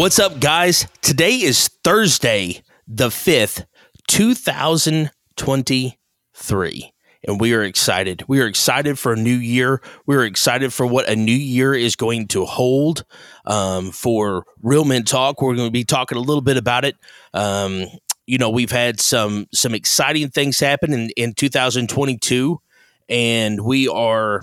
[0.00, 0.88] What's up, guys?
[1.02, 3.66] Today is Thursday, the 5th,
[4.08, 6.92] 2023.
[7.28, 8.24] And we are excited.
[8.26, 9.82] We are excited for a new year.
[10.06, 13.04] We are excited for what a new year is going to hold
[13.44, 15.42] um, for Real Men Talk.
[15.42, 16.96] We're going to be talking a little bit about it.
[17.34, 17.84] Um,
[18.26, 22.58] you know, we've had some some exciting things happen in, in 2022,
[23.10, 24.40] and we are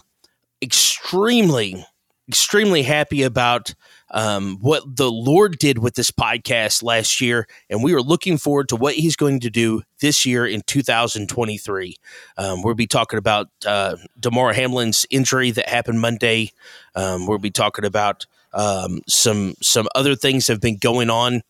[0.61, 1.83] extremely,
[2.29, 3.73] extremely happy about
[4.11, 8.69] um, what the Lord did with this podcast last year, and we are looking forward
[8.69, 11.95] to what He's going to do this year in 2023.
[12.37, 16.51] Um, we'll be talking about uh, Damar Hamlin's injury that happened Monday.
[16.95, 21.41] Um, we'll be talking about um, some some other things that have been going on.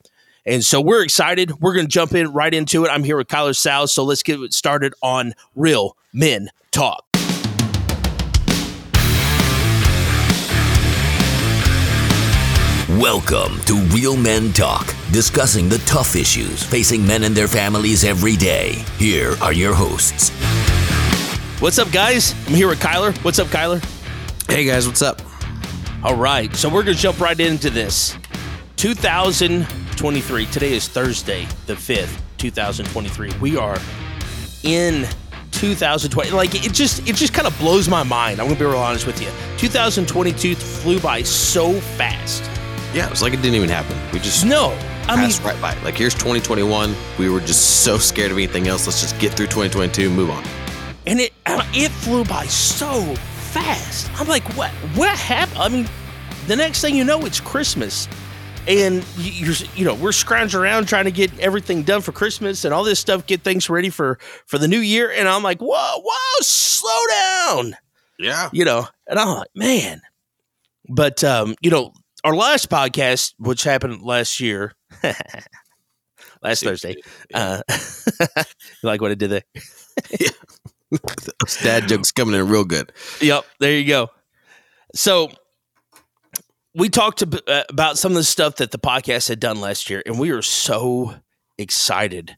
[0.45, 1.59] And so we're excited.
[1.59, 2.89] We're going to jump in right into it.
[2.89, 3.87] I'm here with Kyler Sowell.
[3.87, 7.06] So let's get started on Real Men Talk.
[12.99, 18.35] Welcome to Real Men Talk, discussing the tough issues facing men and their families every
[18.35, 18.83] day.
[18.97, 20.31] Here are your hosts.
[21.61, 22.33] What's up, guys?
[22.47, 23.15] I'm here with Kyler.
[23.23, 23.85] What's up, Kyler?
[24.49, 25.21] Hey guys, what's up?
[26.03, 26.51] All right.
[26.55, 28.17] So we're going to jump right into this.
[28.77, 30.45] 2023.
[30.47, 33.31] Today is Thursday, the 5th, 2023.
[33.39, 33.77] We are
[34.63, 35.07] in
[35.51, 36.31] 2020.
[36.31, 38.39] Like it just it just kind of blows my mind.
[38.39, 39.29] I'm going to be real honest with you.
[39.59, 42.49] 2022 flew by so fast.
[42.93, 43.97] Yeah, it was like it didn't even happen.
[44.13, 44.71] We just No.
[45.09, 45.73] I mean, passed right by.
[45.73, 45.83] it.
[45.83, 46.95] Like here's 2021.
[47.17, 48.85] We were just so scared of anything else.
[48.87, 50.43] Let's just get through 2022, move on.
[51.05, 51.33] and it
[51.73, 53.15] it flew by so
[53.51, 54.09] fast.
[54.19, 55.57] I'm like, what what happened?
[55.59, 55.87] I mean,
[56.47, 58.07] the next thing you know, it's Christmas,
[58.67, 62.73] and you're you know we're scrounging around trying to get everything done for Christmas and
[62.73, 64.17] all this stuff, get things ready for
[64.47, 67.77] for the new year, and I'm like, whoa, whoa, slow down,
[68.19, 68.49] Yeah.
[68.51, 70.01] you know, and I'm like, man,
[70.89, 71.93] but um, you know,
[72.27, 74.73] our last podcast, which happened last year.
[76.43, 76.95] Last Thursday,
[77.33, 78.43] uh, you
[78.83, 79.41] like what I did there?
[80.91, 82.91] Those dad jokes coming in real good.
[83.21, 84.09] Yep, there you go.
[84.93, 85.31] So
[86.75, 90.03] we talked uh, about some of the stuff that the podcast had done last year,
[90.05, 91.15] and we were so
[91.57, 92.37] excited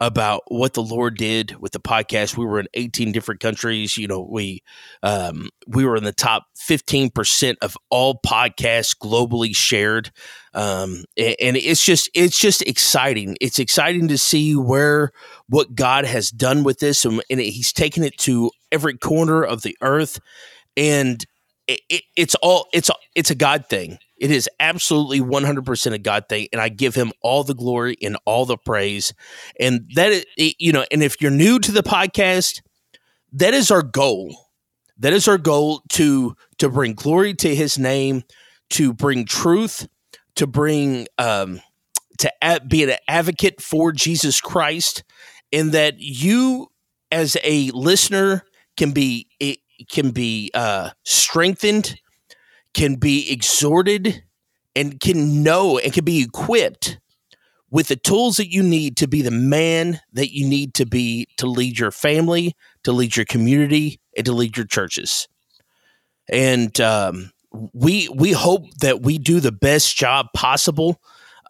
[0.00, 2.36] about what the Lord did with the podcast.
[2.36, 3.96] We were in 18 different countries.
[3.96, 4.62] You know, we
[5.02, 10.10] um, we were in the top 15 percent of all podcasts globally shared,
[10.54, 13.36] um, and it's just it's just exciting.
[13.40, 15.10] It's exciting to see where
[15.48, 19.62] what God has done with this, and, and He's taken it to every corner of
[19.62, 20.20] the earth,
[20.76, 21.24] and
[21.66, 23.98] it, it, it's all it's it's a God thing.
[24.18, 28.16] It is absolutely 100% a God thing, and I give Him all the glory and
[28.24, 29.12] all the praise.
[29.58, 32.62] And that you know, and if you're new to the podcast,
[33.32, 34.36] that is our goal.
[34.98, 38.24] That is our goal to to bring glory to His name,
[38.70, 39.86] to bring truth,
[40.34, 41.60] to bring um,
[42.18, 45.04] to be an advocate for Jesus Christ,
[45.52, 46.68] and that you
[47.10, 48.44] as a listener
[48.76, 49.58] can be it
[49.90, 51.96] can be uh, strengthened,
[52.78, 54.22] can be exhorted,
[54.76, 57.00] and can know and can be equipped
[57.70, 61.26] with the tools that you need to be the man that you need to be
[61.38, 65.26] to lead your family, to lead your community, and to lead your churches.
[66.28, 67.32] And um,
[67.72, 71.00] we we hope that we do the best job possible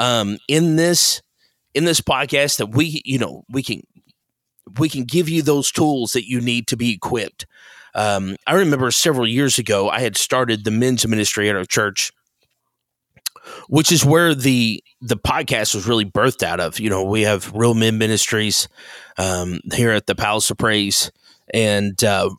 [0.00, 1.20] um, in this
[1.74, 3.82] in this podcast that we you know we can
[4.78, 7.44] we can give you those tools that you need to be equipped.
[7.98, 12.12] Um, I remember several years ago, I had started the men's ministry at our church,
[13.68, 16.78] which is where the the podcast was really birthed out of.
[16.78, 18.68] You know, we have Real Men Ministries
[19.18, 21.10] um, here at the Palace of Praise,
[21.52, 22.30] and uh,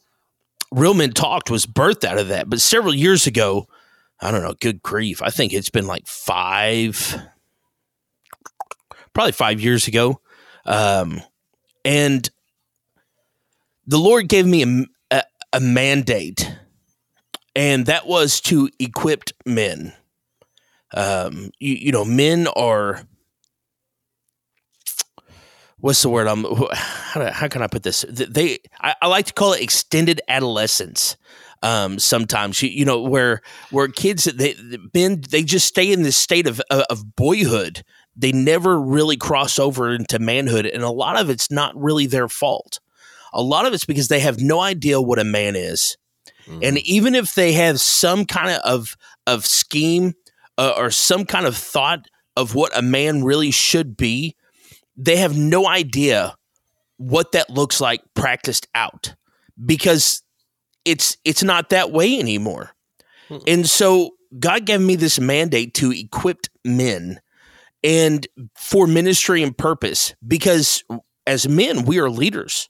[0.72, 2.50] Real Men Talked was birthed out of that.
[2.50, 3.68] But several years ago,
[4.22, 7.22] I don't know, good grief, I think it's been like five,
[9.14, 10.22] probably five years ago,
[10.66, 11.19] um,
[11.83, 12.30] and
[13.86, 14.86] the Lord gave me a,
[15.54, 16.56] a, mandate,
[17.56, 19.94] and that was to equip men.
[20.94, 23.04] Um, you, you know, men are
[25.80, 26.28] what's the word?
[26.28, 26.44] I'm
[26.74, 28.06] how, how can I put this?
[28.10, 31.16] They I, I like to call it extended adolescence.
[31.62, 33.42] Um, sometimes you, you know where
[33.72, 37.84] where kids they the men they just stay in this state of of of boyhood.
[38.16, 42.28] They never really cross over into manhood, and a lot of it's not really their
[42.28, 42.80] fault.
[43.34, 45.98] A lot of it's because they have no idea what a man is.
[46.64, 48.98] And even if they have some kind of
[49.28, 50.14] of scheme
[50.58, 52.06] uh, or some kind of thought
[52.36, 54.36] of what a man really should be,
[54.98, 56.36] they have no idea
[56.98, 59.16] what that looks like practiced out
[59.64, 60.24] because
[60.86, 62.72] it's it's not that way anymore.
[63.28, 63.38] Hmm.
[63.46, 67.20] And so God gave me this mandate to equip men
[67.84, 70.84] and for ministry and purpose because
[71.28, 72.70] as men we are leaders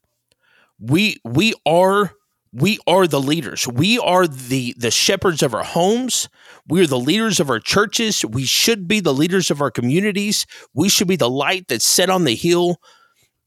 [0.79, 2.13] we we are
[2.51, 3.67] we are the leaders.
[3.67, 6.29] We are the the shepherds of our homes.
[6.67, 8.23] We are the leaders of our churches.
[8.25, 10.45] We should be the leaders of our communities.
[10.73, 12.77] We should be the light that's set on the hill.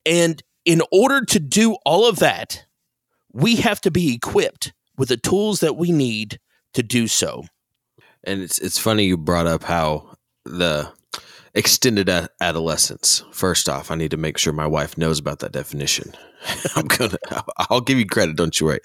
[0.04, 2.64] And in order to do all of that
[3.32, 6.38] we have to be equipped with the tools that we need
[6.74, 7.44] to do so.
[8.24, 10.92] And it's it's funny you brought up how the
[11.54, 12.10] extended
[12.40, 13.24] adolescence.
[13.32, 16.12] First off, I need to make sure my wife knows about that definition.
[16.76, 17.18] I'm gonna
[17.56, 18.80] I'll give you credit, don't you worry.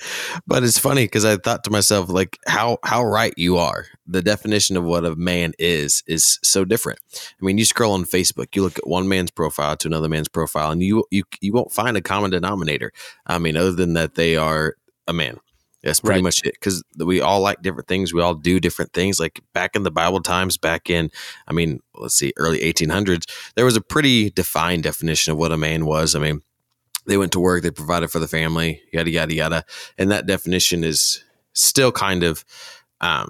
[0.45, 3.85] But it's funny because I thought to myself, like how how right you are.
[4.05, 6.99] The definition of what a man is is so different.
[7.15, 10.27] I mean, you scroll on Facebook, you look at one man's profile to another man's
[10.29, 12.91] profile, and you you you won't find a common denominator.
[13.25, 14.75] I mean, other than that they are
[15.07, 15.39] a man.
[15.83, 16.23] That's pretty Right.
[16.23, 16.53] much it.
[16.55, 18.13] Because we all like different things.
[18.13, 19.19] We all do different things.
[19.19, 21.11] Like back in the Bible times, back in,
[21.47, 23.25] I mean, let's see, early 1800s,
[23.55, 26.15] there was a pretty defined definition of what a man was.
[26.15, 26.41] I mean,
[27.05, 29.65] they went to work, they provided for the family, yada, yada, yada.
[29.97, 32.43] And that definition is still kind of,
[32.99, 33.29] um,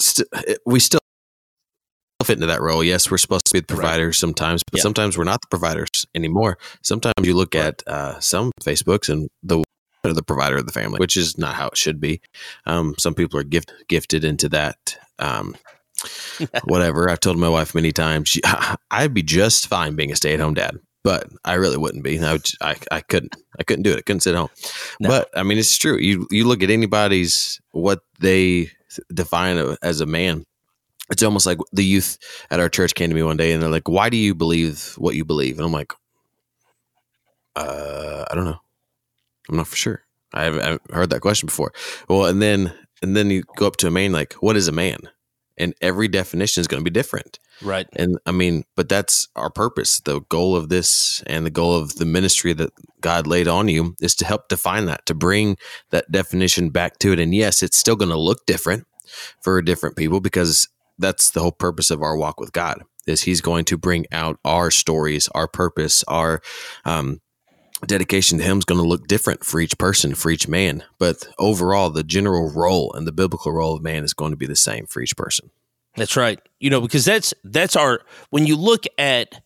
[0.00, 0.28] st-
[0.64, 1.00] we still
[2.24, 2.82] fit into that role.
[2.82, 3.80] Yes, we're supposed to be the Right.
[3.82, 4.82] providers sometimes, but Yeah.
[4.82, 6.58] sometimes we're not the providers anymore.
[6.82, 7.64] Sometimes you look Right.
[7.66, 9.62] at uh, some Facebooks and the
[10.10, 12.20] are the provider of the family, which is not how it should be.
[12.66, 14.98] Um, some people are gift, gifted into that.
[15.18, 15.56] Um,
[16.64, 17.08] whatever.
[17.10, 18.40] I've told my wife many times, she,
[18.90, 22.18] I'd be just fine being a stay at home dad, but I really wouldn't be.
[22.18, 23.36] I, would, I, I couldn't.
[23.58, 23.98] I couldn't do it.
[23.98, 24.50] I couldn't sit home.
[25.00, 25.08] No.
[25.08, 25.96] But I mean, it's true.
[25.96, 28.70] You you look at anybody's what they
[29.12, 30.44] define a- as a man.
[31.10, 32.18] It's almost like the youth
[32.50, 34.94] at our church came to me one day and they're like, "Why do you believe
[34.98, 35.92] what you believe?" And I'm like,
[37.54, 38.60] "Uh, I don't know.
[39.48, 40.02] I'm not for sure.
[40.32, 41.72] I haven't, I haven't heard that question before."
[42.08, 42.72] Well, and then
[43.02, 44.98] and then you go up to a man like, "What is a man?"
[45.58, 47.38] And every definition is going to be different.
[47.62, 50.00] right And I mean, but that's our purpose.
[50.00, 53.94] The goal of this and the goal of the ministry that God laid on you
[54.02, 55.56] is to help define that, to bring
[55.90, 57.20] that definition back to it.
[57.20, 58.86] And yes, it's still going to look different
[59.40, 63.40] for different people because that's the whole purpose of our walk with God is he's
[63.40, 66.40] going to bring out our stories, our purpose, our
[66.84, 67.20] um,
[67.84, 70.84] dedication to him is going to look different for each person, for each man.
[70.98, 74.46] But overall, the general role and the biblical role of man is going to be
[74.46, 75.50] the same for each person.
[75.96, 76.38] That's right.
[76.60, 78.00] You know, because that's that's our
[78.30, 79.40] when you look at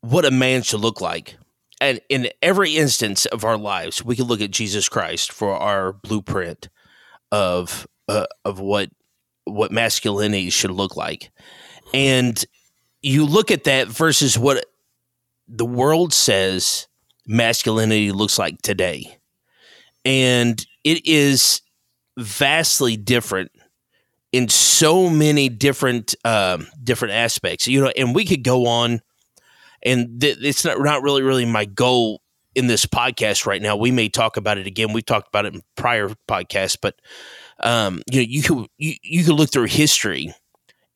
[0.00, 1.36] what a man should look like,
[1.80, 5.92] and in every instance of our lives, we can look at Jesus Christ for our
[5.92, 6.68] blueprint
[7.32, 8.90] of uh, of what
[9.44, 11.30] what masculinity should look like,
[11.94, 12.44] and
[13.00, 14.64] you look at that versus what
[15.46, 16.87] the world says
[17.28, 19.18] masculinity looks like today,
[20.04, 21.62] and it is
[22.16, 23.52] vastly different
[24.32, 27.66] in so many different um, different aspects.
[27.66, 29.00] You know, and we could go on,
[29.82, 32.22] and th- it's not not really really my goal
[32.54, 33.76] in this podcast right now.
[33.76, 34.92] We may talk about it again.
[34.92, 36.96] We've talked about it in prior podcasts, but
[37.60, 40.34] um, you know, you could you, you could look through history,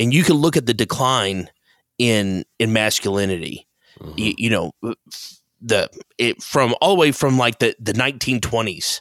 [0.01, 1.51] and you can look at the decline
[1.99, 3.69] in in masculinity.
[4.17, 4.73] You, you know,
[5.63, 5.89] the
[6.19, 9.01] it from all the way from like the the 1920s.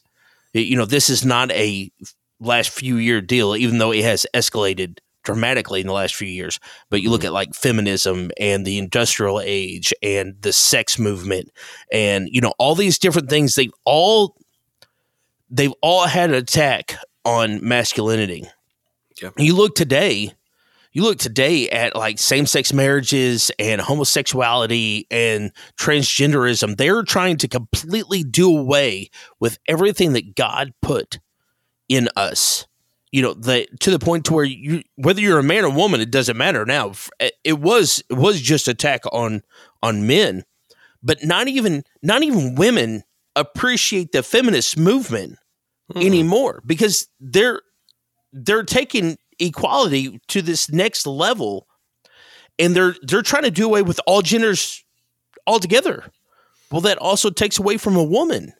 [0.53, 1.91] You know, this is not a
[2.39, 6.59] last few year deal, even though it has escalated dramatically in the last few years.
[6.89, 7.27] But you look mm-hmm.
[7.27, 11.51] at like feminism and the industrial age and the sex movement
[11.91, 13.55] and you know all these different things.
[13.55, 14.35] They've all
[15.49, 18.45] they've all had an attack on masculinity.
[19.37, 20.33] You look today,
[20.93, 26.75] you look today at like same sex marriages and homosexuality and transgenderism.
[26.77, 31.19] They're trying to completely do away with everything that God put
[31.87, 32.67] in us.
[33.11, 36.01] You know, the to the point to where you whether you're a man or woman,
[36.01, 36.93] it doesn't matter now.
[37.43, 39.41] It was it was just attack on
[39.83, 40.45] on men,
[41.03, 43.03] but not even not even women
[43.35, 45.37] appreciate the feminist movement
[45.91, 45.99] hmm.
[45.99, 47.61] anymore because they're
[48.31, 51.67] they're taking equality to this next level.
[52.59, 54.83] And they're they're trying to do away with all genders
[55.47, 56.05] altogether.
[56.71, 58.53] Well that also takes away from a woman.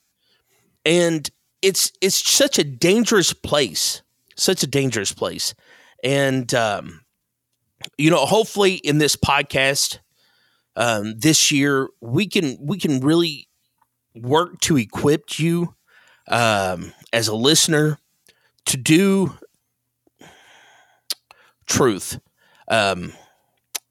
[0.85, 1.29] And
[1.61, 4.01] it's it's such a dangerous place
[4.41, 5.53] such a dangerous place.
[6.03, 7.01] And um
[7.97, 9.99] you know hopefully in this podcast
[10.75, 13.47] um this year we can we can really
[14.15, 15.73] work to equip you
[16.27, 17.97] um as a listener
[18.65, 19.35] to do
[21.71, 22.19] truth
[22.67, 23.13] um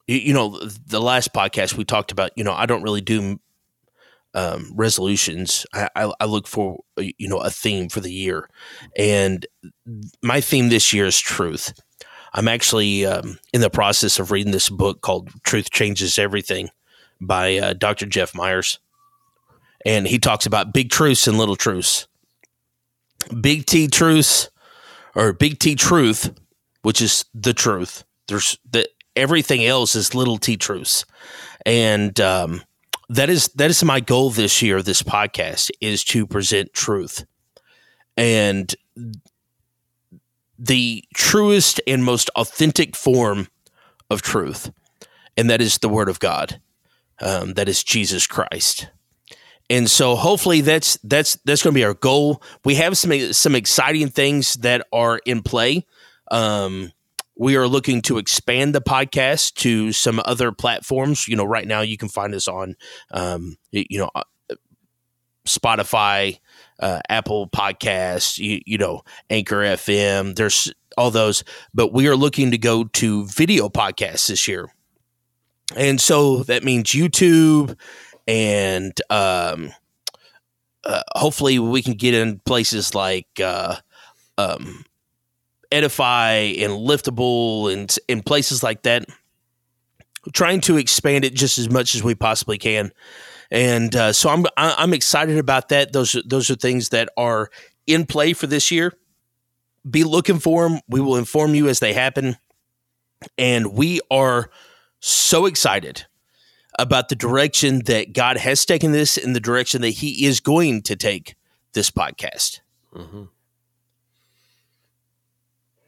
[0.06, 3.38] you, you know the last podcast we talked about you know i don't really do
[4.32, 8.48] um, resolutions I, I, I look for uh, you know a theme for the year
[8.96, 9.44] and
[10.22, 11.72] my theme this year is truth
[12.32, 16.70] I'm actually um, in the process of reading this book called Truth Changes Everything
[17.20, 18.06] by uh, Dr.
[18.06, 18.78] Jeff Myers.
[19.84, 22.06] And he talks about big truths and little truths.
[23.40, 24.50] Big T truths
[25.14, 26.32] or big T truth,
[26.82, 28.04] which is the truth.
[28.28, 31.04] There's that everything else is little T truths.
[31.66, 32.62] And um,
[33.08, 37.24] that is that is my goal this year, this podcast, is to present truth.
[38.16, 38.74] And
[40.58, 43.48] the truest and most authentic form
[44.10, 44.70] of truth,
[45.36, 46.60] and that is the Word of God.
[47.20, 48.88] Um, that is Jesus Christ.
[49.68, 52.42] And so, hopefully, that's that's that's going to be our goal.
[52.64, 55.86] We have some some exciting things that are in play.
[56.30, 56.92] Um,
[57.36, 61.26] we are looking to expand the podcast to some other platforms.
[61.26, 62.76] You know, right now you can find us on,
[63.12, 64.24] um, you know, uh,
[65.46, 66.38] Spotify,
[66.78, 70.36] uh, Apple Podcasts, you, you know, Anchor FM.
[70.36, 74.70] There's all those, but we are looking to go to video podcasts this year.
[75.76, 77.76] And so that means YouTube
[78.26, 79.72] and um,
[80.84, 83.76] uh, hopefully we can get in places like uh,
[84.38, 84.84] um,
[85.72, 89.04] Edify and Liftable and in places like that.
[90.32, 92.92] Trying to expand it just as much as we possibly can
[93.50, 95.92] and uh, so I'm I'm excited about that.
[95.92, 97.50] Those those are things that are
[97.86, 98.92] in play for this year.
[99.88, 100.80] Be looking for them.
[100.88, 102.36] We will inform you as they happen,
[103.36, 104.50] and we are
[105.00, 106.06] so excited
[106.78, 110.82] about the direction that God has taken this and the direction that He is going
[110.82, 111.34] to take
[111.72, 112.60] this podcast.
[112.94, 113.24] Mm-hmm.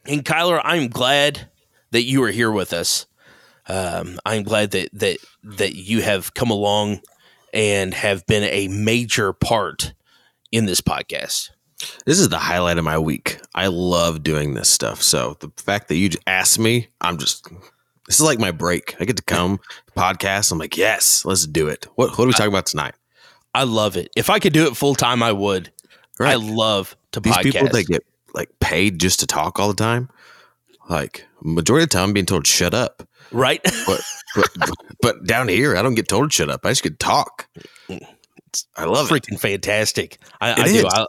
[0.05, 1.49] And Kyler, I'm glad
[1.91, 3.05] that you are here with us.
[3.67, 6.99] Um, I'm glad that that that you have come along
[7.53, 9.93] and have been a major part
[10.51, 11.51] in this podcast.
[12.05, 13.39] This is the highlight of my week.
[13.55, 15.01] I love doing this stuff.
[15.01, 17.47] So the fact that you just asked me, I'm just
[18.07, 18.95] this is like my break.
[18.99, 19.59] I get to come
[19.95, 20.51] podcast.
[20.51, 21.87] I'm like, yes, let's do it.
[21.95, 22.95] What what are we talking about tonight?
[23.55, 24.09] I love it.
[24.15, 25.71] If I could do it full time, I would.
[26.19, 26.31] Right.
[26.31, 27.43] I love to These podcast.
[27.43, 28.03] people that get
[28.33, 30.09] like paid just to talk all the time.
[30.89, 33.07] Like majority of the time, I'm being told shut up.
[33.31, 33.61] Right.
[33.85, 34.01] But
[34.35, 34.49] but,
[35.01, 36.65] but down here, I don't get told shut up.
[36.65, 37.47] I just get to talk.
[38.75, 39.23] I love Freaking it.
[39.35, 40.17] Freaking fantastic.
[40.39, 40.87] I, I do.
[40.87, 41.05] I,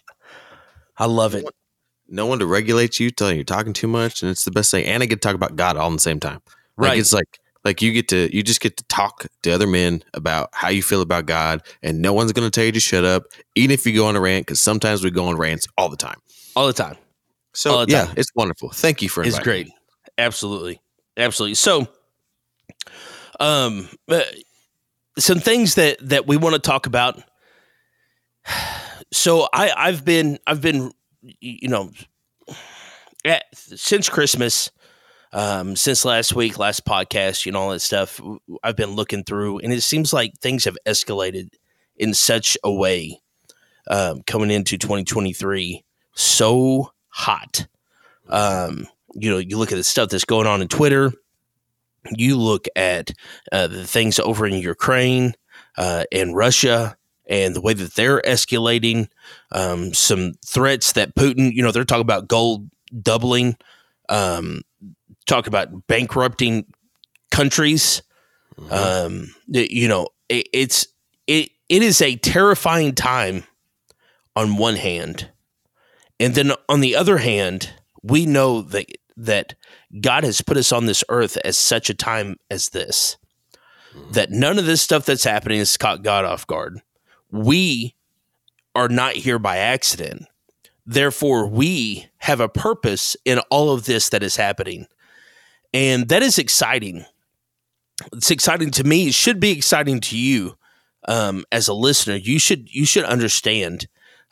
[0.96, 1.44] I love it.
[2.08, 4.84] No one to regulate you, telling you talking too much, and it's the best thing.
[4.84, 6.40] And I get to talk about God all in the same time.
[6.76, 6.98] Like, right.
[6.98, 10.50] It's like like you get to you just get to talk to other men about
[10.52, 13.24] how you feel about God, and no one's going to tell you to shut up,
[13.54, 14.46] even if you go on a rant.
[14.46, 16.20] Because sometimes we go on rants all the time,
[16.54, 16.96] all the time.
[17.54, 18.70] So yeah, it's wonderful.
[18.70, 19.24] Thank you for.
[19.24, 19.68] It's great.
[19.68, 19.76] Me.
[20.18, 20.80] Absolutely,
[21.16, 21.54] absolutely.
[21.54, 21.88] So
[23.40, 23.88] um,
[25.18, 27.22] some things that that we want to talk about.
[29.12, 30.92] So I I've been I've been
[31.40, 31.90] you know
[33.24, 34.70] at, since Christmas.
[35.32, 38.20] Um, since last week, last podcast, you know, all that stuff,
[38.62, 41.48] I've been looking through, and it seems like things have escalated
[41.96, 43.20] in such a way
[43.90, 45.84] um, coming into 2023
[46.14, 47.68] so hot.
[48.28, 51.12] Um, you know, you look at the stuff that's going on in Twitter,
[52.10, 53.12] you look at
[53.52, 55.34] uh, the things over in Ukraine
[55.78, 59.08] uh, and Russia and the way that they're escalating,
[59.52, 62.68] um, some threats that Putin, you know, they're talking about gold
[63.00, 63.56] doubling,
[64.08, 64.62] um,
[65.26, 66.66] talk about bankrupting
[67.30, 68.02] countries.
[68.58, 68.72] Mm-hmm.
[68.72, 70.88] Um, you know, it, it's
[71.26, 73.44] it it is a terrifying time
[74.36, 75.30] on one hand,
[76.20, 79.54] and then on the other hand, we know that that
[80.00, 83.16] God has put us on this earth as such a time as this.
[84.10, 86.80] That none of this stuff that's happening has caught God off guard.
[87.30, 87.94] We
[88.74, 90.26] are not here by accident.
[90.84, 94.86] Therefore, we have a purpose in all of this that is happening.
[95.72, 97.04] And that is exciting.
[98.12, 99.08] It's exciting to me.
[99.08, 100.56] It should be exciting to you
[101.06, 102.16] um, as a listener.
[102.16, 103.86] You should you should understand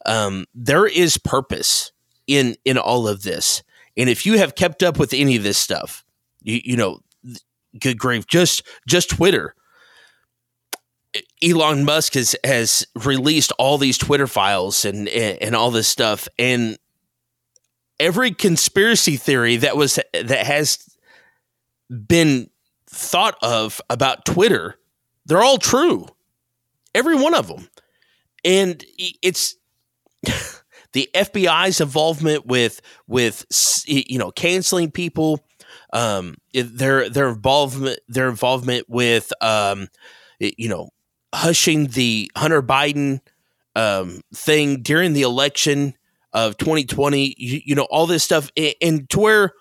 [0.06, 1.92] um, there is purpose
[2.26, 3.62] in in all of this.
[3.97, 6.04] And if you have kept up with any of this stuff,
[6.42, 7.00] you, you know,
[7.78, 9.54] good grief, just just Twitter.
[11.42, 16.26] Elon Musk has has released all these Twitter files and, and and all this stuff,
[16.38, 16.78] and
[18.00, 20.78] every conspiracy theory that was that has
[22.09, 22.49] been
[22.87, 24.78] thought of about Twitter,
[25.26, 26.06] they're all true,
[26.94, 27.68] every one of them,
[28.44, 29.56] and it's.
[30.93, 33.45] the FBI's involvement with with
[33.87, 35.41] you know canceling people,
[35.93, 39.88] um, their their involvement their involvement with um,
[40.38, 40.91] you know
[41.35, 43.21] hushing the Hunter Biden
[43.75, 45.95] um, thing during the election
[46.33, 47.35] of 2020.
[47.38, 49.52] You, you know all this stuff, and, and to where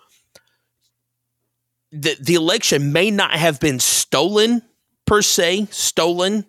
[1.90, 4.62] the the election may not have been stolen
[5.06, 6.46] per se, stolen.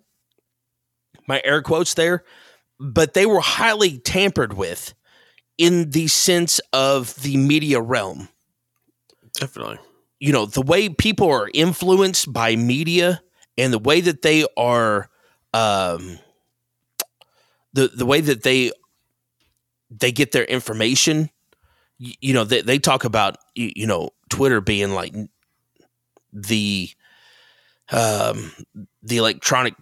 [1.25, 2.25] My air quotes there,
[2.83, 4.93] but they were highly tampered with
[5.57, 8.27] in the sense of the media realm.
[9.39, 9.79] Definitely.
[10.19, 13.21] You know, the way people are influenced by media
[13.57, 15.09] and the way that they are
[15.53, 16.19] um
[17.73, 18.71] the the way that they
[19.89, 21.29] they get their information
[21.99, 25.13] you, you know they, they talk about you, you know twitter being like
[26.31, 26.89] the
[27.91, 28.51] um
[29.03, 29.75] the electronic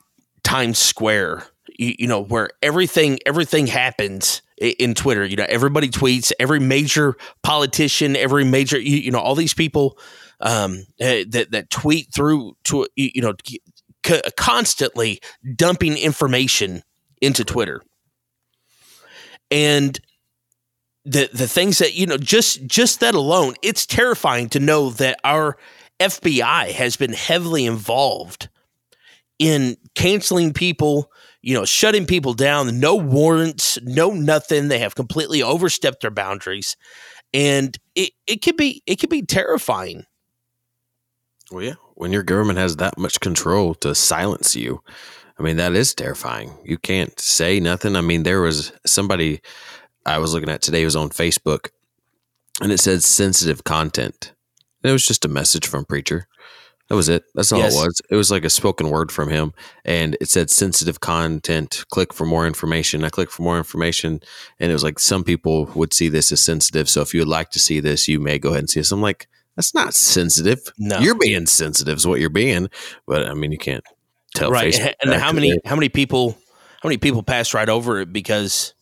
[0.44, 1.46] times square
[1.82, 7.16] you, you know where everything everything happens in twitter you know everybody tweets every major
[7.44, 9.98] politician every major you, you know all these people
[10.42, 13.34] um eh, that that tweet through to you know
[14.36, 15.20] constantly
[15.56, 16.84] dumping information
[17.22, 17.82] into twitter.
[19.50, 20.00] And
[21.04, 25.20] the the things that you know just just that alone it's terrifying to know that
[25.24, 25.58] our
[26.00, 28.50] FBI has been heavily involved
[29.40, 31.12] in canceling people
[31.42, 36.76] you know shutting people down no warrants no nothing they have completely overstepped their boundaries
[37.34, 40.06] and it, it could be it could be terrifying
[41.52, 41.74] Well, yeah.
[41.96, 44.82] When your government has that much control to silence you,
[45.38, 46.52] I mean, that is terrifying.
[46.64, 47.96] You can't say nothing.
[47.96, 49.42] I mean, there was somebody
[50.06, 51.70] I was looking at today was on Facebook
[52.62, 54.34] and it said sensitive content.
[54.84, 56.28] It was just a message from preacher.
[56.92, 57.24] That was it.
[57.34, 57.74] That's all Yes.
[57.74, 58.02] it was.
[58.10, 59.54] It was like a spoken word from him.
[59.86, 61.86] And it said sensitive content.
[61.90, 63.06] Click for more information.
[63.06, 64.20] I clicked for more information.
[64.60, 66.90] And it was like some people would see this as sensitive.
[66.90, 68.92] So if you would like to see this, you may go ahead and see this.
[68.92, 70.60] I'm like, that's not sensitive.
[70.78, 71.00] No.
[71.00, 72.70] You're being sensitive is what you're being.
[73.08, 73.86] But I mean, you can't
[74.36, 76.38] tell right Facebook and how many how many people
[76.84, 78.74] how many people passed right over it because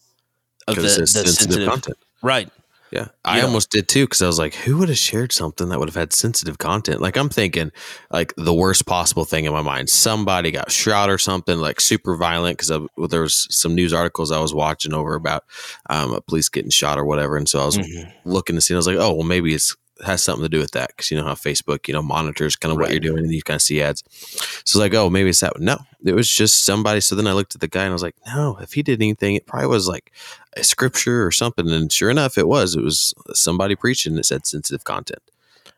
[0.68, 1.98] of the, the it says sensitive, content.
[2.24, 2.50] right
[2.92, 3.08] Yeah.
[3.24, 5.90] I almost did too because I was like, who would have shared something that would
[5.90, 7.02] have had sensitive content?
[7.02, 7.72] Like, I'm thinking,
[8.12, 9.90] like, the worst possible thing in my mind.
[9.90, 12.58] Somebody got shot or something, like, super violent.
[12.58, 15.44] Because well, there was some news articles I was watching over about
[15.90, 17.38] um, a police getting shot or whatever.
[17.38, 18.12] And so I was Mhm.
[18.26, 19.76] looking to see, and I was like, oh, well, maybe it's
[20.06, 22.72] has something to do with that because you know how Facebook, you know, monitors kind
[22.72, 24.02] of what you're doing and you kind of see ads.
[24.10, 25.56] So it's like, oh, maybe it's that.
[25.56, 25.66] One.
[25.66, 27.02] No, it was just somebody.
[27.02, 29.02] So then I looked at the guy and I was like, no, if he did
[29.02, 30.12] anything, it probably was like
[30.56, 31.70] a scripture or something.
[31.70, 32.76] And sure enough, it was.
[32.76, 35.22] It was somebody preaching that said sensitive content.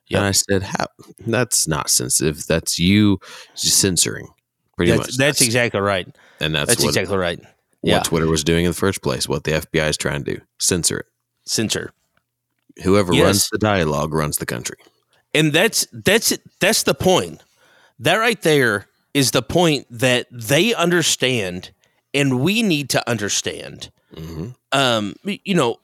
[0.08, 0.18] Yeah.
[0.20, 0.88] And I said, how?
[1.26, 2.46] That's not sensitive.
[2.46, 3.20] That's you
[3.56, 4.28] censoring.
[4.78, 5.18] Pretty that's, much.
[5.18, 6.08] that's exactly right
[6.40, 7.40] and that's, that's, what, exactly right
[7.82, 9.28] what Twitter was doing in the first place.
[9.28, 11.06] What the FBI is trying to do, censor it.
[11.46, 11.92] censor
[12.84, 13.24] Whoever Yes.
[13.24, 14.78] runs the dialogue runs the country.
[15.34, 17.44] and that's that's that's the point
[18.00, 21.72] that right there is the point that they understand
[22.14, 23.92] and we need to understand.
[24.16, 25.78] Hmm um you know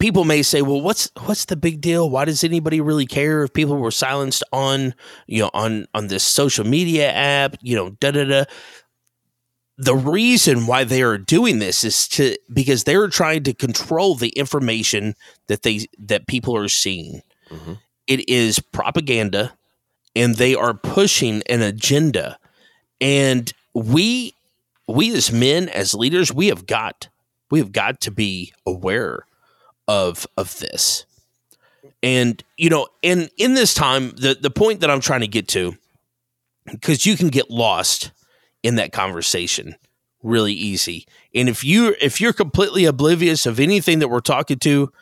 [0.00, 2.08] people may say well what's what's the big deal?
[2.10, 4.94] Why does anybody really care if people were silenced on
[5.26, 8.44] you know on on this social media app you know da da da?
[9.80, 14.30] The reason why they are doing this is to because they're trying to control the
[14.30, 15.14] information
[15.46, 17.22] that they that people are seeing.
[17.48, 17.74] Hmm
[18.08, 19.56] it is propaganda
[20.18, 22.38] and they are pushing an agenda.
[23.00, 24.34] And we
[24.88, 27.08] we as men as leaders we have got
[27.50, 29.24] we have got to be aware
[29.86, 31.06] of of this.
[32.02, 35.46] And you know in in this time the the point that i'm trying to get
[35.48, 35.76] to
[36.64, 38.10] because you can get lost
[38.62, 39.76] in that conversation
[40.20, 41.06] really easy.
[41.32, 44.92] And if you if you're completely oblivious of anything that we're talking to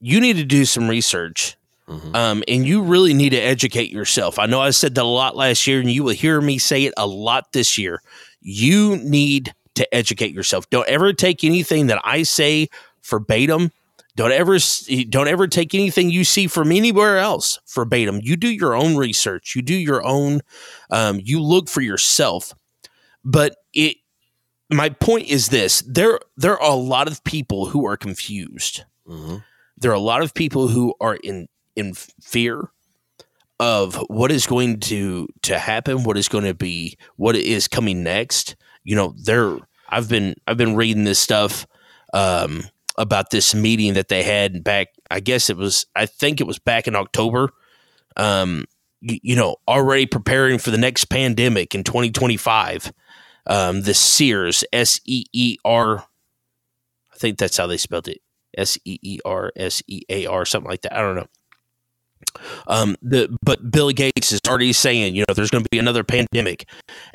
[0.00, 1.56] you need to do some research
[1.88, 4.38] hmm um, and you really need to educate yourself.
[4.38, 6.84] I know I said that a lot last year, and you will hear me say
[6.84, 8.00] it a lot this year.
[8.40, 10.68] You need to educate yourself.
[10.70, 12.68] Don't ever take anything that I say
[13.04, 13.70] verbatim.
[14.16, 14.56] Don't ever
[15.10, 18.20] don't ever take anything you see from anywhere else verbatim.
[18.22, 19.54] You do your own research.
[19.54, 20.40] You do your own.
[20.90, 22.54] Um, you look for yourself.
[23.24, 23.98] But it.
[24.70, 29.36] My point is this: there there are a lot of people who are confused hmm
[29.78, 32.70] there are a lot of people who are in in fear
[33.58, 38.02] of what is going to to happen what is going to be what is coming
[38.02, 39.56] next you know there
[39.88, 41.66] i've been i've been reading this stuff
[42.12, 42.64] um
[42.98, 46.58] about this meeting that they had back i guess it was i think it was
[46.58, 47.50] back in october
[48.16, 48.64] um
[49.00, 52.92] you, you know already preparing for the next pandemic in 2025
[53.46, 58.20] um the sears s-e-e-r i think that's how they spelled it
[58.56, 60.96] S E E R S E A R, something like that.
[60.96, 61.26] I don't know.
[62.66, 66.04] Um, the but Bill Gates is already saying, you know, there's going to be another
[66.04, 66.68] pandemic,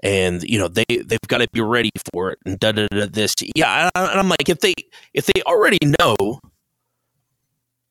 [0.04, 3.06] and you know they they've got to be ready for it, and da da da.
[3.06, 4.74] This, yeah, and I'm like, if they
[5.14, 6.40] if they already know,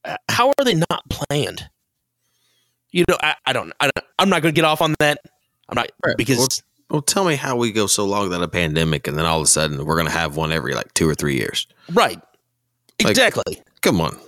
[0.05, 1.68] uh, how are they not planned?
[2.90, 5.18] You know, I, I don't, I don't, I'm not going to get off on that.
[5.68, 6.16] I'm not Right.
[6.16, 6.49] because Well,
[6.96, 9.44] Well, tell me how we go so long without a pandemic, and then all of
[9.44, 11.68] a sudden we're going to have one every like two or three years.
[11.92, 12.18] right,
[13.03, 13.62] Like- exactly.
[13.83, 14.18] Come on,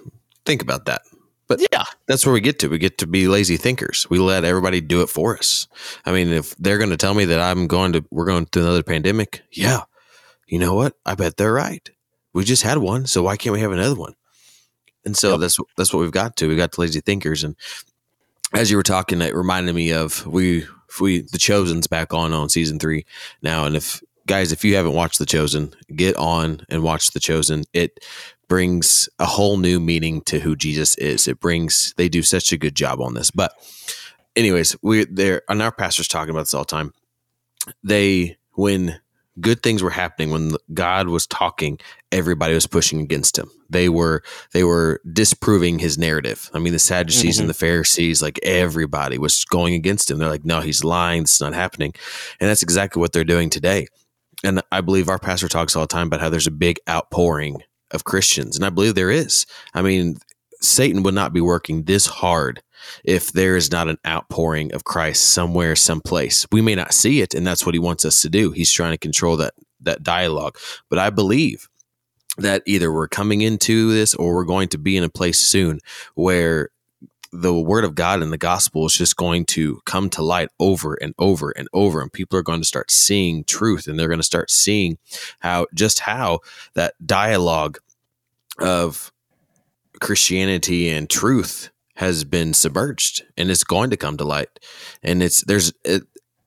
[0.45, 1.03] think about that.
[1.48, 2.68] But Yeah, that's where we get to.
[2.68, 4.07] We get to be lazy thinkers.
[4.09, 5.66] We let everybody do it for us.
[6.07, 8.62] I mean, if they're going to tell me that I'm going to, we're going through
[8.62, 9.42] another pandemic.
[9.50, 9.83] Yeah,
[10.46, 10.96] you know what?
[11.05, 11.88] I bet they're right.
[12.33, 14.14] We just had one, so why can't we have another one?
[15.05, 15.40] And so Yep.
[15.40, 16.48] that's that's what we've got to.
[16.48, 17.44] We got to lazy thinkers.
[17.44, 17.57] And
[18.55, 22.33] as you were talking, it reminded me of we if we the Chosen's back on
[22.33, 23.05] on season three
[23.42, 23.64] now.
[23.64, 27.64] And if guys, if you haven't watched the Chosen, get on and watch the Chosen.
[27.72, 27.98] It
[28.52, 31.26] brings a whole new meaning to who Jesus is.
[31.26, 33.30] It brings they do such a good job on this.
[33.30, 33.54] But
[34.36, 36.92] anyways, we there and our pastors talking about this all the time.
[37.82, 39.00] They when
[39.40, 41.78] good things were happening, when God was talking,
[42.10, 43.50] everybody was pushing against him.
[43.70, 46.50] They were they were disproving his narrative.
[46.52, 47.48] I mean, the Sadducees and mm-hmm.
[47.48, 50.18] the Pharisees, like everybody was going against him.
[50.18, 51.22] They're like, no, he's lying.
[51.22, 51.94] It's not happening.
[52.38, 53.86] And that's exactly what they're doing today.
[54.44, 57.62] And I believe our pastor talks all the time about how there's a big outpouring
[57.92, 58.57] of Christians.
[58.57, 59.46] And I believe there is.
[59.74, 60.16] I mean,
[60.61, 62.62] Satan would not be working this hard
[63.05, 66.46] if there is not an outpouring of Christ somewhere, someplace.
[66.50, 68.50] We may not see it, and that's what he wants us to do.
[68.50, 70.57] He's trying to control that that dialogue.
[70.88, 71.68] But I believe
[72.38, 75.81] that either we're coming into this or we're going to be in a place soon
[76.14, 76.70] where
[77.33, 80.95] the word of God and the gospel is just going to come to light over
[80.95, 84.18] and over and over and people are going to start seeing truth and they're going
[84.18, 84.99] to start seeing
[85.40, 86.40] how just how
[86.75, 87.79] that dialogue
[88.59, 89.11] of
[90.01, 94.61] Christianity and truth has been submerged and it's going to come to light
[95.03, 96.03] and it's there's it,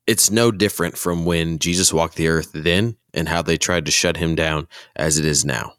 [0.06, 3.92] it's no different from when Jesus walked the earth then and how they tried to
[3.92, 5.74] shut him down as it is now.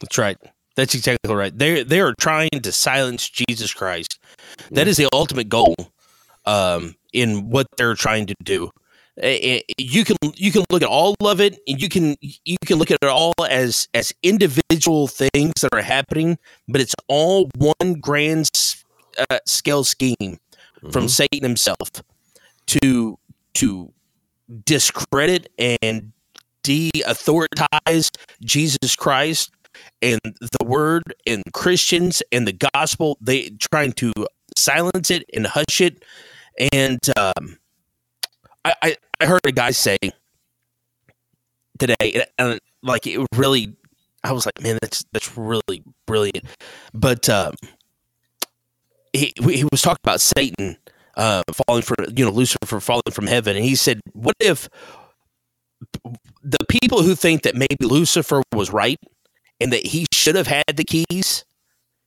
[0.00, 0.36] that's right.
[0.76, 1.56] That's exactly right.
[1.56, 4.18] They they are trying to silence Jesus Christ.
[4.70, 5.74] That is the ultimate goal
[6.44, 8.70] um, in what they're trying to do.
[9.22, 12.90] You can you can look at all of it, and you can you can look
[12.90, 18.50] at it all as as individual things that are happening, but it's all one grand
[19.30, 20.38] uh, scale scheme
[20.92, 21.10] from Mhm.
[21.10, 21.88] Satan himself
[22.66, 23.18] to
[23.54, 23.92] to
[24.66, 26.12] discredit and
[26.62, 28.10] de-authoritize
[28.44, 29.50] Jesus Christ
[30.02, 33.18] and the word and Christians and the gospel.
[33.20, 34.12] They trying to
[34.56, 36.04] silence it and hush it.
[36.72, 37.58] And um,
[38.64, 39.98] I, I I heard a guy say
[41.78, 43.76] today, and, like it really,
[44.24, 46.44] I was like, man, that's that's really brilliant.
[46.94, 47.54] But um,
[49.12, 50.76] he he was talking about Satan
[51.16, 54.68] uh, falling from you know Lucifer falling from heaven, and he said, what if
[56.42, 58.98] the people who think that maybe Lucifer was right
[59.60, 61.44] and that he should have had the keys?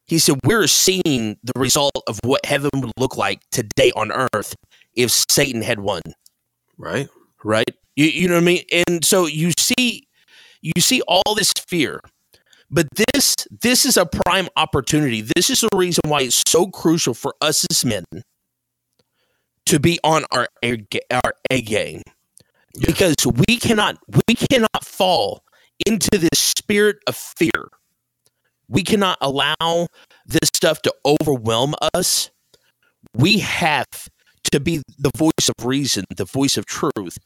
[0.05, 4.55] He said, we're seeing the result of what heaven would look like today on earth
[4.95, 6.01] if Satan had won
[6.77, 7.07] Right?
[7.43, 7.69] right?
[7.95, 8.63] You, you know what I mean?
[8.87, 10.07] And so you see,
[10.61, 11.99] you see all this fear,
[12.71, 15.21] but this this is a prime opportunity.
[15.35, 18.03] This is the reason why it's so crucial for us as men
[19.65, 22.01] to be on our A our A game,
[22.75, 22.85] Yeah.
[22.87, 23.15] because
[23.47, 25.43] we cannot we cannot fall
[25.85, 27.69] into this spirit of fear.
[28.67, 29.87] We cannot allow
[30.25, 32.29] this stuff to overwhelm us.
[33.15, 33.87] We have
[34.51, 37.17] to be the voice of reason, the voice of truth.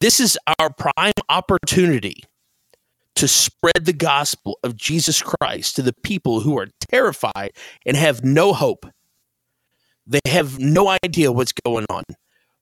[0.00, 2.22] This is our prime opportunity
[3.16, 7.52] to spread the gospel of Jesus Christ to the people who are terrified
[7.84, 8.86] and have no hope.
[10.06, 12.04] They have no idea what's going on.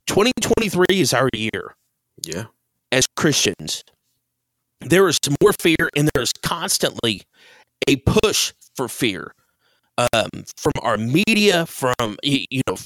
[0.07, 1.75] 2023 is our year
[2.25, 2.45] Yeah.
[2.93, 3.85] as Christians.
[4.81, 7.23] There is more fear, and there is constantly
[7.89, 9.33] a push for fear
[9.99, 12.77] um, from our media, from you know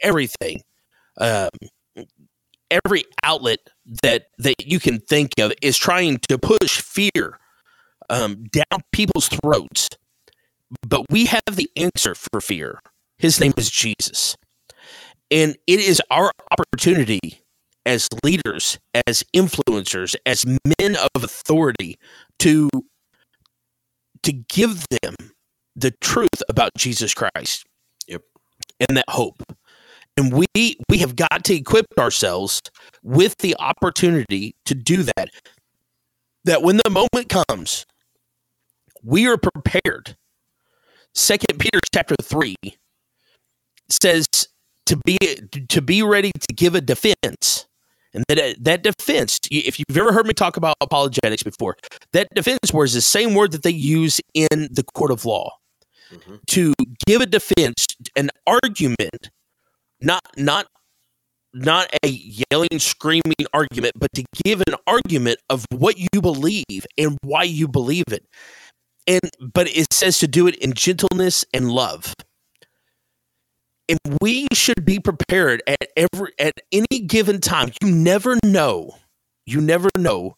[0.00, 0.62] everything,
[1.18, 1.50] um,
[2.70, 3.58] every outlet
[4.02, 7.38] that that you can think of is trying to push fear
[8.08, 9.88] um, down people's throats.
[10.86, 12.80] But we have the answer for fear.
[13.18, 14.36] His name is Jesus,
[15.30, 17.42] and it is our opportunity
[17.86, 21.96] as leaders, as influencers, as men of authority
[22.38, 22.68] to
[24.22, 25.14] to give them
[25.74, 27.64] the truth about Jesus Christ.
[28.06, 28.22] Yep.
[28.88, 29.42] And that hope.
[30.16, 32.60] And we we have got to equip ourselves
[33.02, 35.30] with the opportunity to do that.
[36.44, 37.86] That when the moment comes,
[39.02, 40.16] we are prepared.
[41.14, 42.54] Second Peter chapter 3
[43.88, 44.26] says
[44.86, 45.18] to be
[45.68, 47.66] to be ready to give a defense.
[48.12, 51.76] And that that defense, if you've ever heard me talk about apologetics before,
[52.12, 55.52] that defense word is the same word that they use in the court of law.
[56.12, 56.36] mm-hmm.
[56.48, 56.74] to
[57.06, 59.30] give a defense, an argument,
[60.00, 60.66] not not
[61.52, 67.18] not a yelling, screaming argument, but to give an argument of what you believe and
[67.22, 68.24] why you believe it.
[69.06, 69.20] And
[69.54, 72.14] but it says to do it in gentleness and love.
[73.90, 77.72] And we should be prepared at every at any given time.
[77.82, 78.92] You never know.
[79.46, 80.36] You never know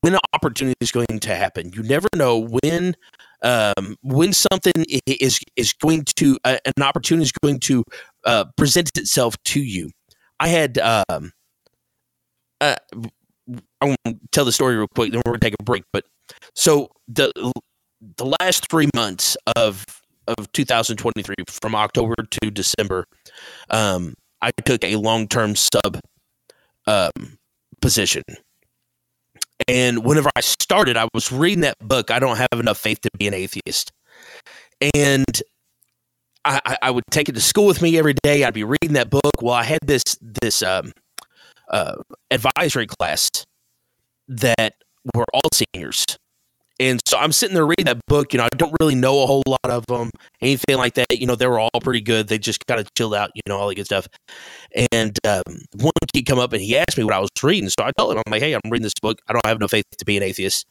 [0.00, 1.70] when an opportunity is going to happen.
[1.74, 2.94] You never know when
[3.42, 4.72] um, when something
[5.06, 7.84] is is going to uh, an opportunity is going to
[8.24, 9.90] uh, present itself to you.
[10.40, 11.32] I had um,
[12.62, 12.76] uh,
[13.80, 15.84] I want to tell the story real quick, then we're gonna take a break.
[15.92, 16.04] But
[16.54, 17.32] so the
[18.16, 19.84] the last three months of
[20.36, 23.06] of 2023, from October to December,
[23.70, 26.00] um, I took a long term sub
[26.86, 27.38] um,
[27.80, 28.22] position.
[29.66, 32.10] And whenever I started, I was reading that book.
[32.10, 33.90] I don't have enough faith to be an atheist,
[34.94, 35.42] and
[36.44, 38.44] I, I, would take it to school with me every day.
[38.44, 39.42] I'd be reading that book.
[39.42, 40.92] Well, I had this this um,
[41.70, 41.96] uh,
[42.30, 43.28] advisory class
[44.28, 44.74] that
[45.14, 46.04] were all seniors,
[46.80, 48.32] and so I'm sitting there reading that book.
[48.32, 50.10] You know, I don't really know a whole lot of them,
[50.40, 51.06] anything like that.
[51.10, 52.28] You know, they were all pretty good.
[52.28, 53.30] They just kind of chilled out.
[53.34, 54.06] You know, all that good stuff.
[54.92, 55.42] And um,
[55.76, 58.12] one kid come up and he asked me what I was reading, so I told
[58.12, 59.20] him, I'm like, hey, I'm reading this book.
[59.28, 60.66] I don't have no faith to be an atheist.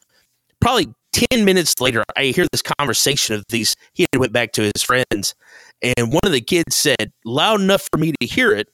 [0.60, 3.76] Probably 10 minutes later, I hear this conversation of these.
[3.94, 5.36] He went back to his friends,
[5.82, 8.70] and one of the kids said, loud enough for me to hear it,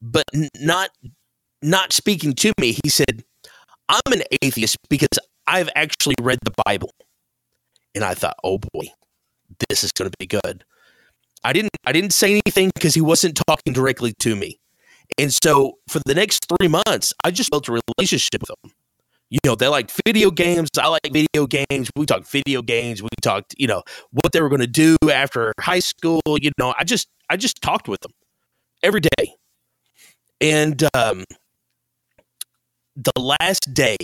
[0.00, 0.24] but
[0.60, 0.90] not
[1.62, 2.76] not speaking to me.
[2.82, 3.22] He said,
[3.88, 5.18] I'm an atheist because
[5.50, 6.92] I've actually read the Bible.
[7.94, 8.86] And I thought, oh boy,
[9.68, 10.64] this is going to be good.
[11.42, 14.60] I didn't I didn't say anything because he wasn't talking directly to me.
[15.18, 18.72] And so for the next three months, I just built a relationship with them
[19.30, 20.68] you know, they like video games.
[20.76, 21.90] I like video games.
[21.94, 23.00] We talked video games.
[23.00, 26.20] We talked, you know, what they were going to do after high school.
[26.26, 28.10] You know, I just, I just talked with them
[28.82, 29.34] every day.
[30.40, 31.24] And um,
[32.96, 33.96] the last day,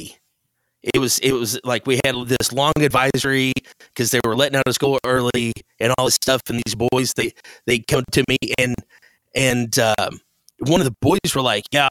[0.95, 3.53] it was, it was like we had this long advisory
[3.89, 6.41] because they were letting out of school early and all this stuff.
[6.49, 7.33] And these boys, they,
[7.67, 8.75] they come to me and,
[9.35, 10.21] and um,
[10.61, 11.89] one of the boys were like, yeah,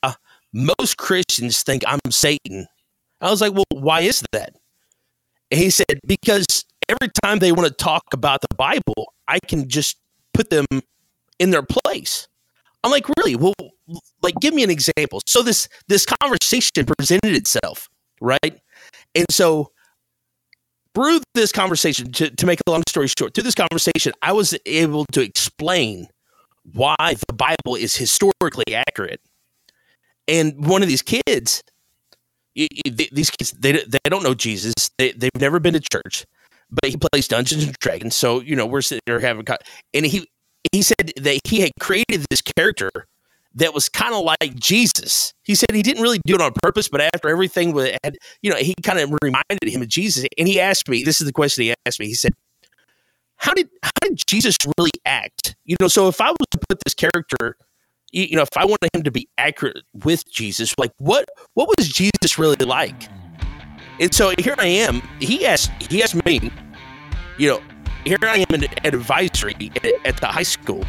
[0.53, 2.67] most Christians think I'm Satan
[3.21, 4.55] I was like, well, why is that?
[5.51, 6.45] And he said, because
[6.89, 9.97] every time they want to talk about the Bible, I can just
[10.33, 10.65] put them
[11.39, 12.27] in their place.
[12.83, 13.35] I'm like, really?
[13.35, 13.53] Well,
[14.21, 15.21] like, give me an example.
[15.25, 17.89] So this this conversation presented itself,
[18.21, 18.59] right?
[19.15, 19.71] And so
[20.93, 24.57] through this conversation, to, to make a long story short, through this conversation, I was
[24.65, 26.07] able to explain
[26.73, 29.21] why the Bible is historically accurate.
[30.27, 31.61] And one of these kids
[32.55, 34.73] these kids they they don't know Jesus.
[34.97, 36.25] They they've never been to church,
[36.71, 38.15] but he plays Dungeons and Dragons.
[38.15, 39.45] So you know we're sitting there having
[39.93, 40.25] and he
[40.71, 42.89] he said that he had created this character
[43.55, 45.33] that was kind of like Jesus.
[45.43, 48.57] He said he didn't really do it on purpose, but after everything had, you know,
[48.57, 50.25] he kind of reminded him of Jesus.
[50.37, 52.07] And he asked me, this is the question he asked me.
[52.07, 52.33] He said,
[53.37, 55.55] "How did how did Jesus really act?
[55.65, 57.57] You know, so if I was to put this character
[58.15, 61.89] you know, if I wanted him to be accurate with Jesus, like what what was
[61.89, 63.09] Jesus really like?
[63.99, 65.01] And so here I am.
[65.19, 66.51] He asked he asked me,
[67.37, 67.61] you know,
[68.05, 70.85] here I am an advisory at, at the high school,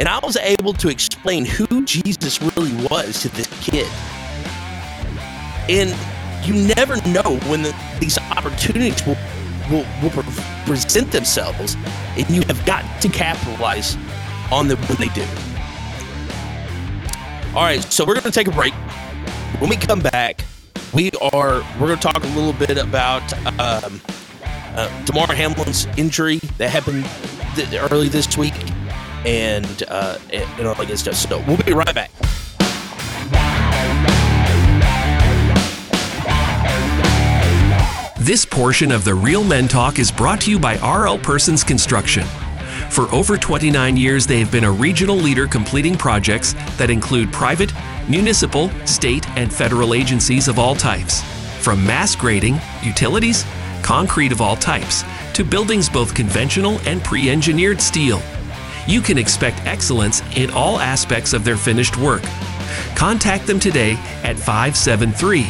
[0.00, 3.86] and I was able to explain who Jesus really was to this kid.
[5.68, 5.94] And
[6.44, 9.18] you never know when the, these opportunities will
[9.70, 10.10] will, will
[10.66, 11.76] present themselves,
[12.16, 13.96] and you have got to capitalize
[14.50, 15.24] on them when they do.
[17.54, 18.72] All right, so we're going to take a break.
[19.60, 20.44] When we come back,
[20.92, 24.00] we are we're going to talk a little bit about um,
[24.74, 27.04] uh, Damar Hamlin's injury that happened
[27.54, 28.54] th- early this week,
[29.26, 31.14] and uh, and all that good stuff.
[31.14, 32.10] So we'll be right back.
[38.30, 42.24] This portion of the Real Men Talk is brought to you by RL Persons Construction.
[42.90, 47.72] For over 29 years, they have been a regional leader completing projects that include private,
[48.08, 51.22] municipal, state, and federal agencies of all types.
[51.60, 53.44] From mass grading, utilities,
[53.82, 55.02] concrete of all types,
[55.34, 58.20] to buildings both conventional and pre engineered steel.
[58.86, 62.22] You can expect excellence in all aspects of their finished work.
[62.94, 63.92] Contact them today
[64.24, 65.44] at 573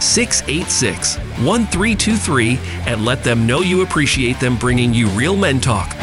[0.00, 5.94] 686 1323 and let them know you appreciate them bringing you Real Men Talk.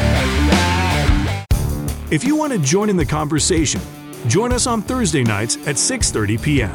[2.10, 3.80] If you want to join in the conversation,
[4.26, 6.74] join us on Thursday nights at 6:30 p.m.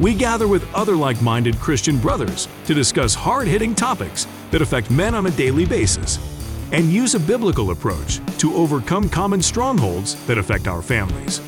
[0.00, 5.26] We gather with other like-minded Christian brothers to discuss hard-hitting topics that affect men on
[5.26, 6.33] a daily basis.
[6.74, 11.40] And use a biblical approach to overcome common strongholds that affect our families.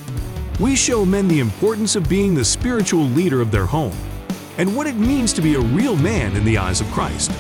[0.61, 3.97] We show men the importance of being the spiritual leader of their home
[4.57, 7.33] and what it means to be a real man in the eyes of Christ.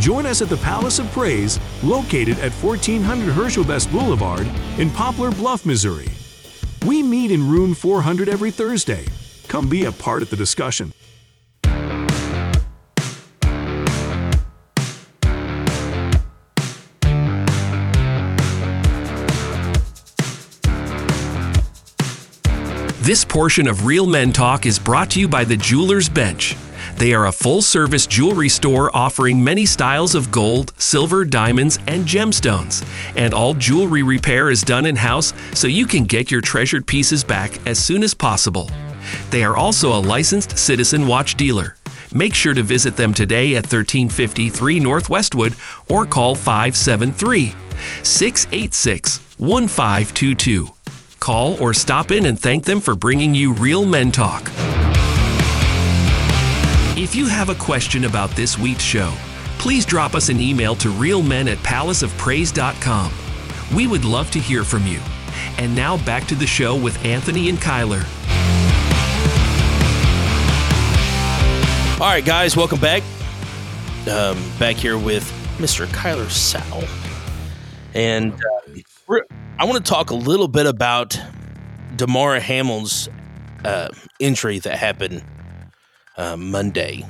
[0.00, 5.30] Join us at the Palace of Praise, located at 1400 Herschel Best Boulevard in Poplar
[5.30, 6.08] Bluff, Missouri.
[6.86, 9.04] We meet in room 400 every Thursday.
[9.48, 10.94] Come be a part of the discussion.
[23.08, 26.54] This portion of Real Men Talk is brought to you by the Jeweler's Bench.
[26.98, 32.04] They are a full service jewelry store offering many styles of gold, silver, diamonds, and
[32.04, 32.86] gemstones.
[33.16, 37.24] And all jewelry repair is done in house so you can get your treasured pieces
[37.24, 38.70] back as soon as possible.
[39.30, 41.76] They are also a licensed Citizen Watch dealer.
[42.12, 45.54] Make sure to visit them today at 1353 Northwestwood
[45.88, 47.54] or call 573
[48.02, 50.74] 686 1522.
[51.20, 54.50] Call or stop in and thank them for bringing you Real Men Talk.
[56.96, 59.12] If you have a question about this week's show,
[59.58, 63.12] please drop us an email to realmen at palaceofpraise.com.
[63.74, 65.00] We would love to hear from you.
[65.58, 68.04] And now back to the show with Anthony and Kyler.
[72.00, 73.02] All right, guys, welcome back.
[74.08, 75.24] Um, back here with
[75.58, 75.86] Mr.
[75.86, 76.84] Kyler Sowell.
[77.94, 81.18] And uh, I want to talk a little bit about
[81.96, 83.08] Damar Hamlin's
[83.64, 83.88] uh,
[84.20, 85.24] injury that happened
[86.18, 87.04] uh, Monday,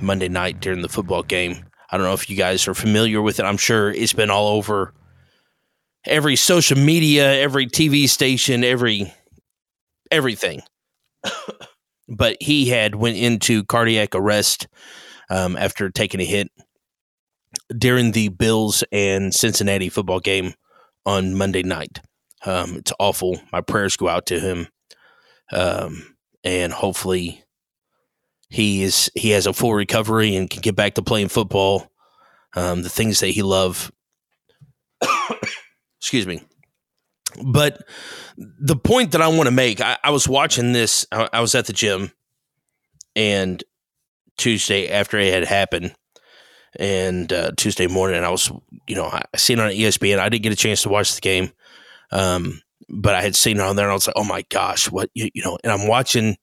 [0.00, 1.64] Monday night during the football game.
[1.90, 3.44] I don't know if you guys are familiar with it.
[3.44, 4.92] I'm sure it's been all over
[6.04, 9.12] every social media, every TV station, every
[10.10, 10.62] everything.
[12.08, 14.66] but he had went into cardiac arrest
[15.30, 16.50] um, after taking a hit
[17.78, 20.52] during the Bills and Cincinnati football game
[21.06, 22.00] on Monday night.
[22.44, 23.40] Um, it's awful.
[23.52, 24.68] My prayers go out to him,
[25.52, 27.44] um, and hopefully
[28.50, 31.90] he is he has a full recovery and can get back to playing football.
[32.54, 33.90] Um, the things that he loved.
[36.00, 36.42] Excuse me.
[37.44, 37.82] But
[38.36, 41.06] the point that I want to make, I, I was watching this.
[41.10, 42.12] I, I was at the gym,
[43.14, 43.62] and
[44.36, 45.94] Tuesday after it had happened,
[46.78, 48.50] and uh, Tuesday morning, and I was,
[48.86, 50.18] you know, I seen it on ESPN.
[50.18, 51.50] I didn't get a chance to watch the game,
[52.10, 54.90] um, but I had seen it on there, and I was like, oh my gosh,
[54.90, 55.58] what you, you know?
[55.64, 56.36] And I'm watching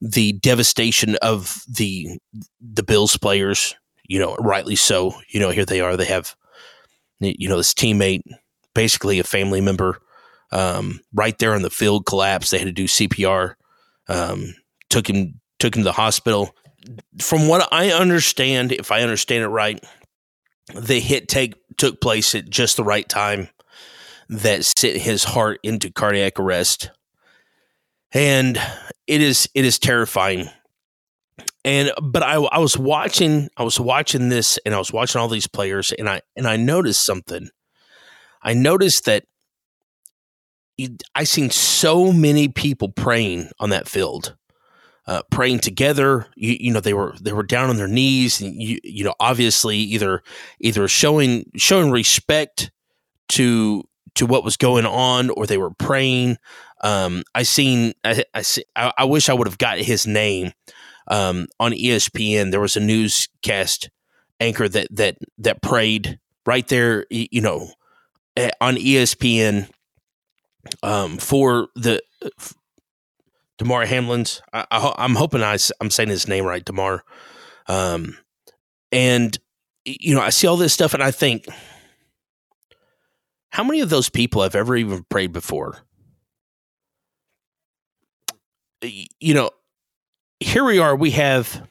[0.00, 2.18] the devastation of the
[2.60, 3.74] the Bills players.
[4.04, 5.14] You know, rightly so.
[5.28, 5.96] You know, here they are.
[5.96, 6.34] They have,
[7.20, 8.22] you know, this teammate,
[8.74, 10.00] basically a family member,
[10.50, 12.50] um, right there on the field collapsed.
[12.50, 13.54] They had to do CPR.
[14.08, 14.54] Um,
[14.88, 16.54] took him took him to the hospital
[17.20, 19.82] from what I understand, if I understand it right,
[20.74, 23.48] the hit take took place at just the right time
[24.28, 26.90] that sent his heart into cardiac arrest.
[28.12, 28.60] And
[29.06, 30.48] it is it is terrifying.
[31.64, 35.28] And but I, I was watching I was watching this and I was watching all
[35.28, 37.48] these players and I and I noticed something.
[38.42, 39.24] I noticed that
[41.14, 44.36] I seen so many people praying on that field
[45.08, 46.26] uh, praying together.
[46.36, 48.40] You, you, know, they were they were down on their knees.
[48.42, 50.22] And you, you know, obviously either
[50.60, 52.70] either showing showing respect
[53.30, 56.36] to to what was going on, or they were praying.
[56.82, 60.52] Um, I seen I I, see, I, I wish I would have got his name
[61.08, 62.50] um, on ESPN.
[62.50, 63.88] There was a newscast
[64.40, 67.06] anchor that that that prayed right there.
[67.08, 67.70] You know,
[68.36, 69.70] eh, on ESPN
[70.82, 72.02] um, for the
[73.58, 74.40] Damar Hamlin's.
[74.52, 74.64] I,
[74.98, 77.04] am hoping I, am saying his name right, Damar.
[77.66, 78.16] Um,
[78.90, 79.36] and
[79.84, 81.46] you know, I see all this stuff, and I think,
[83.50, 85.78] how many of those people have ever even prayed before?
[88.82, 89.50] You know,
[90.40, 90.94] here we are.
[90.94, 91.68] We have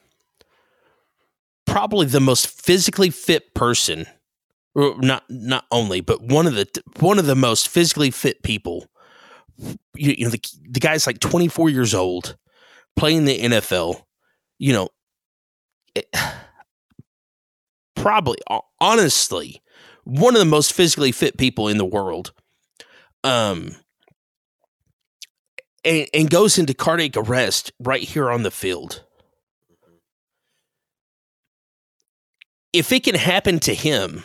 [1.66, 4.06] probably the most physically fit person,
[4.74, 6.68] not not only, but one of the
[7.00, 8.88] one of the most physically fit people
[9.58, 10.40] you, you know the
[10.70, 12.36] the guy's like 24 years old
[12.96, 14.02] playing the NFL
[14.58, 14.88] you know
[15.94, 16.06] it,
[17.96, 18.38] probably
[18.80, 19.62] honestly
[20.04, 22.32] one of the most physically fit people in the world
[23.24, 23.74] um
[25.84, 29.04] and, and goes into cardiac arrest right here on the field.
[32.72, 34.24] If it can happen to him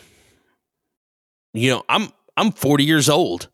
[1.54, 3.48] you know i'm i'm 40 years old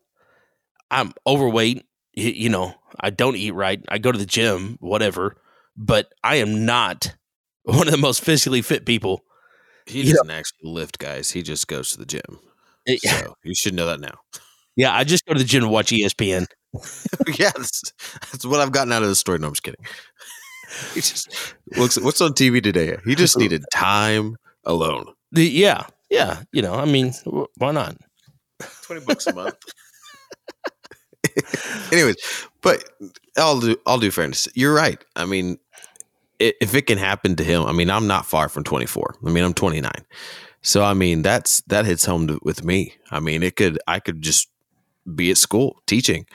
[0.91, 1.85] I'm overweight.
[2.13, 3.81] You know, I don't eat right.
[3.89, 5.37] I go to the gym, whatever,
[5.77, 7.15] but I am not
[7.63, 9.23] one of the most physically fit people.
[9.87, 11.31] He doesn't actually lift, guys.
[11.31, 12.39] He just goes to the gym.
[12.87, 14.19] Eh, it- So you should know that now.
[14.75, 16.47] yeah, I just go to the gym and watch ESPN.
[17.39, 17.81] yeah, that's,
[18.31, 19.39] that's what I've gotten out of the story.
[19.39, 19.85] No, I'm just kidding.
[20.93, 21.99] He just looks.
[21.99, 22.97] What's on TV today?
[23.05, 25.05] He just needed time alone.
[25.33, 26.43] The, yeah, yeah.
[26.53, 27.13] You know, I mean,
[27.57, 27.97] why not?
[28.83, 29.55] Twenty bucks a month.
[31.91, 32.15] Anyways,
[32.61, 32.83] but
[33.37, 33.77] I'll do.
[33.85, 34.47] I'll do fairness.
[34.53, 35.03] You're right.
[35.15, 35.57] I mean,
[36.39, 39.15] if it can happen to him, I mean, I'm not far from 24.
[39.25, 39.91] I mean, I'm 29.
[40.61, 42.93] So I mean, that's that hits home to, with me.
[43.09, 43.79] I mean, it could.
[43.87, 44.49] I could just
[45.15, 46.25] be at school teaching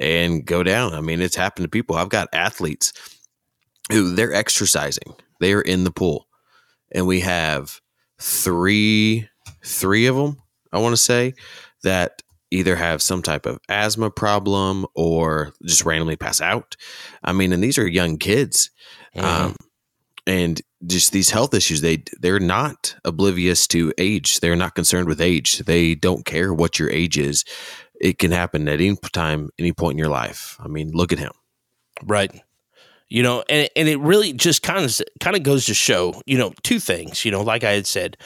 [0.00, 0.94] and go down.
[0.94, 1.96] I mean, it's happened to people.
[1.96, 2.92] I've got athletes
[3.90, 5.14] who they're exercising.
[5.40, 6.28] They are in the pool,
[6.92, 7.80] and we have
[8.18, 9.28] three
[9.64, 10.36] three of them.
[10.72, 11.34] I want to say
[11.82, 12.21] that
[12.52, 16.76] either have some type of asthma problem or just randomly pass out.
[17.24, 18.70] I mean, and these are young kids,
[19.16, 19.56] um,
[20.26, 21.80] and just these health issues.
[21.80, 24.40] They they're not oblivious to age.
[24.40, 25.58] They're not concerned with age.
[25.58, 27.44] They don't care what your age is.
[28.00, 30.56] It can happen at any time, any point in your life.
[30.60, 31.32] I mean, look at him.
[32.04, 32.32] Right.
[33.08, 36.38] You know, and and it really just kind of kind of goes to show, you
[36.38, 37.24] know, two things.
[37.24, 38.16] You know, like I had said,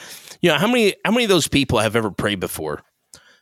[0.40, 2.82] you know, how many how many of those people have ever prayed before?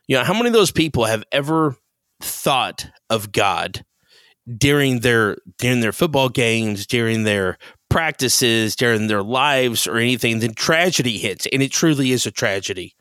[0.07, 1.75] You know, how many of those people have ever
[2.21, 3.83] thought of God
[4.57, 7.57] during their during their football games, during their
[7.89, 10.39] practices, during their lives, or anything?
[10.39, 12.95] Then tragedy hits, and it truly is a tragedy.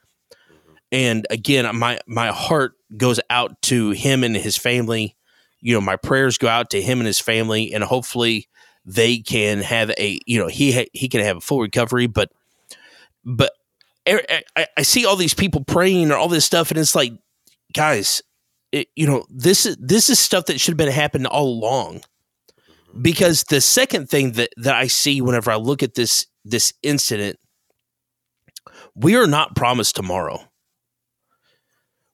[0.92, 5.16] And again, my my heart goes out to him and his family
[5.64, 8.48] you know my prayers go out to him and his family and hopefully
[8.84, 12.30] they can have a you know he ha- he can have a full recovery but
[13.24, 13.52] but
[14.06, 17.12] I, I, I see all these people praying or all this stuff and it's like
[17.72, 18.22] guys
[18.74, 22.02] it, you know this is this is stuff that should have been happening all along.
[23.00, 27.38] Because the second thing that that I see whenever I look at this this incident
[28.94, 30.40] we are not promised tomorrow.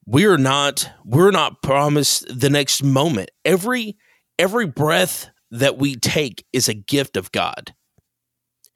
[0.06, 3.30] We are not we're not promised the next moment.
[3.44, 3.96] Every
[4.38, 7.74] every breath that we take is a gift of god.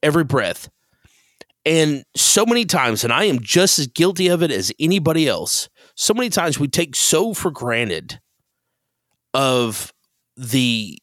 [0.02, 0.70] Every breath
[1.64, 5.68] and so many times and i am just as guilty of it as anybody else
[5.96, 8.20] so many times we take so for granted
[9.32, 9.92] of
[10.36, 10.98] the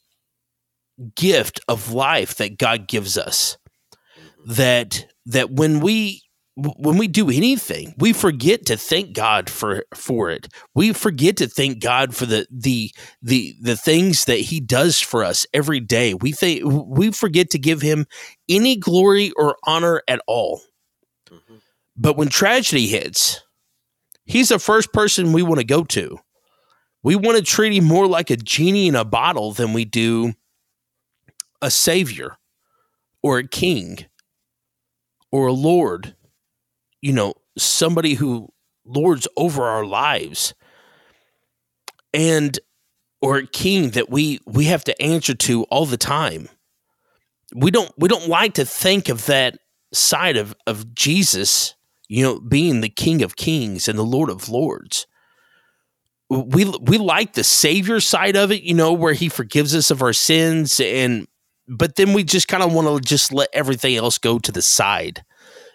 [1.15, 3.57] gift of life that god gives us
[4.45, 6.21] that that when we
[6.57, 10.49] when we do anything, we forget to thank God for for it.
[10.75, 12.91] We forget to thank God for the the
[13.21, 16.13] the the things that He does for us every day.
[16.13, 18.05] We think we forget to give Him
[18.49, 20.61] any glory or honor at all.
[21.29, 21.55] Mm-hmm.
[21.95, 23.41] But when tragedy hits,
[24.25, 26.19] He's the first person we want to go to.
[27.01, 30.33] We want to treat Him more like a genie in a bottle than we do
[31.61, 32.37] a savior
[33.23, 34.05] or a king
[35.31, 36.15] or a lord
[37.01, 38.49] you know, somebody who
[38.85, 40.53] lords over our lives
[42.13, 42.59] and
[43.21, 46.49] or a king that we we have to answer to all the time.
[47.55, 49.57] We don't we don't like to think of that
[49.93, 51.75] side of of Jesus,
[52.07, 55.07] you know, being the king of kings and the lord of lords.
[56.29, 60.01] We we like the savior side of it, you know, where he forgives us of
[60.01, 61.27] our sins and
[61.67, 64.61] but then we just kind of want to just let everything else go to the
[64.61, 65.23] side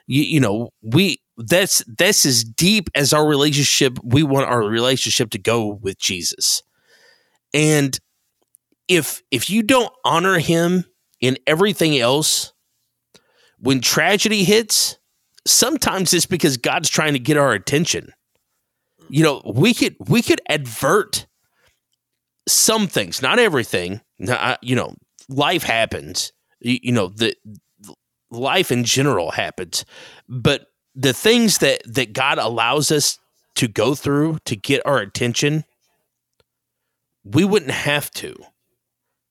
[0.07, 5.31] you, you know we that's that's as deep as our relationship we want our relationship
[5.31, 6.63] to go with jesus.
[7.53, 7.99] And
[8.89, 10.85] if if you don't honor him
[11.21, 12.53] in everything else
[13.59, 14.99] when tragedy hits
[15.47, 18.13] sometimes it's because god's trying to get our attention.
[19.09, 21.27] You know we could we could advert
[22.49, 24.95] some things not everything not, you know
[25.29, 27.35] life happens you, you know the
[28.31, 29.85] life in general happens.
[30.29, 33.19] But the things that that god allows us
[33.57, 35.65] to go through to get our attention
[37.25, 38.37] we wouldn't have to.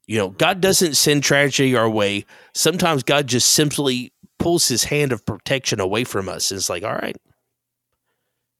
[0.08, 2.26] You know god doesn't send tragedy our way.
[2.54, 6.84] Sometimes god just simply pulls his hand of protection away from us and it's like
[6.84, 7.18] all right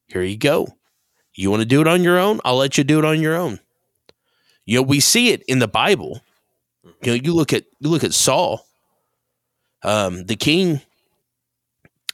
[0.08, 0.68] here you go.
[1.34, 2.40] You want to do it on your own?
[2.46, 3.60] I'll let you do it on your own.
[4.66, 6.22] You know we see it in the bible.
[6.84, 8.65] You know you look at you look at saul
[9.86, 10.82] um, the king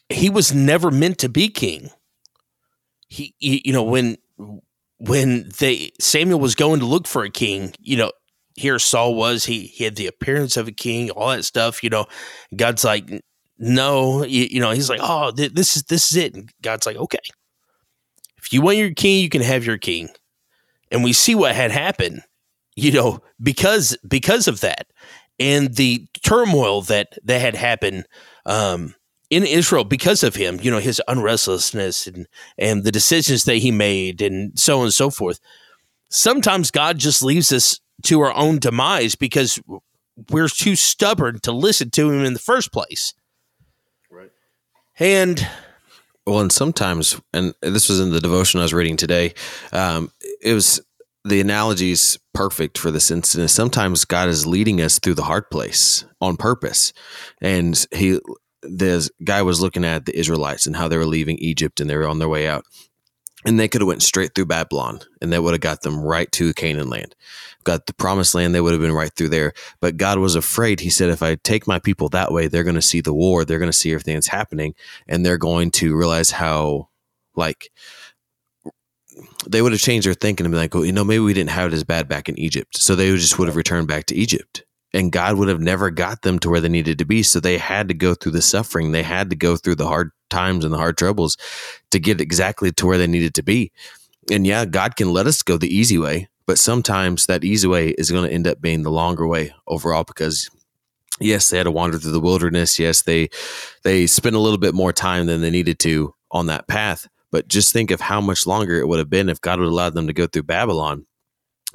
[0.09, 1.89] he was never meant to be king.
[3.07, 4.17] He, he you know when
[4.97, 8.11] when they samuel was going to look for a king you know
[8.55, 11.89] here saul was he he had the appearance of a king all that stuff you
[11.89, 12.05] know.
[12.55, 13.09] God's like
[13.57, 16.35] no you, you know he's like oh th- this is this is it.
[16.35, 17.19] And god's like okay.
[18.37, 20.09] If you want your king you can have your king.
[20.91, 22.21] And we see what had happened
[22.75, 24.87] you know because because of that
[25.41, 28.05] and the turmoil that that had happened
[28.45, 28.93] um
[29.29, 32.27] in Israel because of him, you know, his unrestlessness and
[32.57, 35.39] and the decisions that he made and so on and so forth.
[36.09, 39.59] Sometimes God just leaves us to our own demise because
[40.29, 43.13] we're too stubborn to listen to him in the first place.
[44.09, 44.31] Right.
[44.99, 45.47] And
[46.25, 49.33] Well, and sometimes, and this was in the devotion I was reading today.
[49.71, 50.11] Um,
[50.41, 50.81] it was
[51.23, 53.49] the analogy is perfect for this incident.
[53.49, 56.93] Sometimes God is leading us through the hard place on purpose,
[57.41, 58.19] and he,
[58.63, 61.95] this guy was looking at the Israelites and how they were leaving Egypt and they
[61.95, 62.65] were on their way out,
[63.45, 66.31] and they could have went straight through Babylon, and that would have got them right
[66.33, 67.15] to Canaan land,
[67.63, 68.53] got the promised land.
[68.53, 69.53] They would have been right through there.
[69.79, 70.79] But God was afraid.
[70.79, 73.43] He said, if I take my people that way, they're going to see the war.
[73.43, 74.75] They're going to see everything that's happening,
[75.07, 76.89] and they're going to realize how,
[77.35, 77.71] like
[79.47, 81.49] they would have changed their thinking and be like, well, you know, maybe we didn't
[81.51, 82.77] have it as bad back in Egypt.
[82.77, 84.63] So they just would have returned back to Egypt.
[84.93, 87.23] And God would have never got them to where they needed to be.
[87.23, 88.91] So they had to go through the suffering.
[88.91, 91.37] They had to go through the hard times and the hard troubles
[91.91, 93.71] to get exactly to where they needed to be.
[94.29, 97.89] And yeah, God can let us go the easy way, but sometimes that easy way
[97.89, 100.49] is going to end up being the longer way overall because
[101.19, 102.77] yes, they had to wander through the wilderness.
[102.77, 103.29] Yes, they
[103.83, 107.07] they spent a little bit more time than they needed to on that path.
[107.31, 109.71] But just think of how much longer it would have been if God would have
[109.73, 111.05] allowed them to go through Babylon.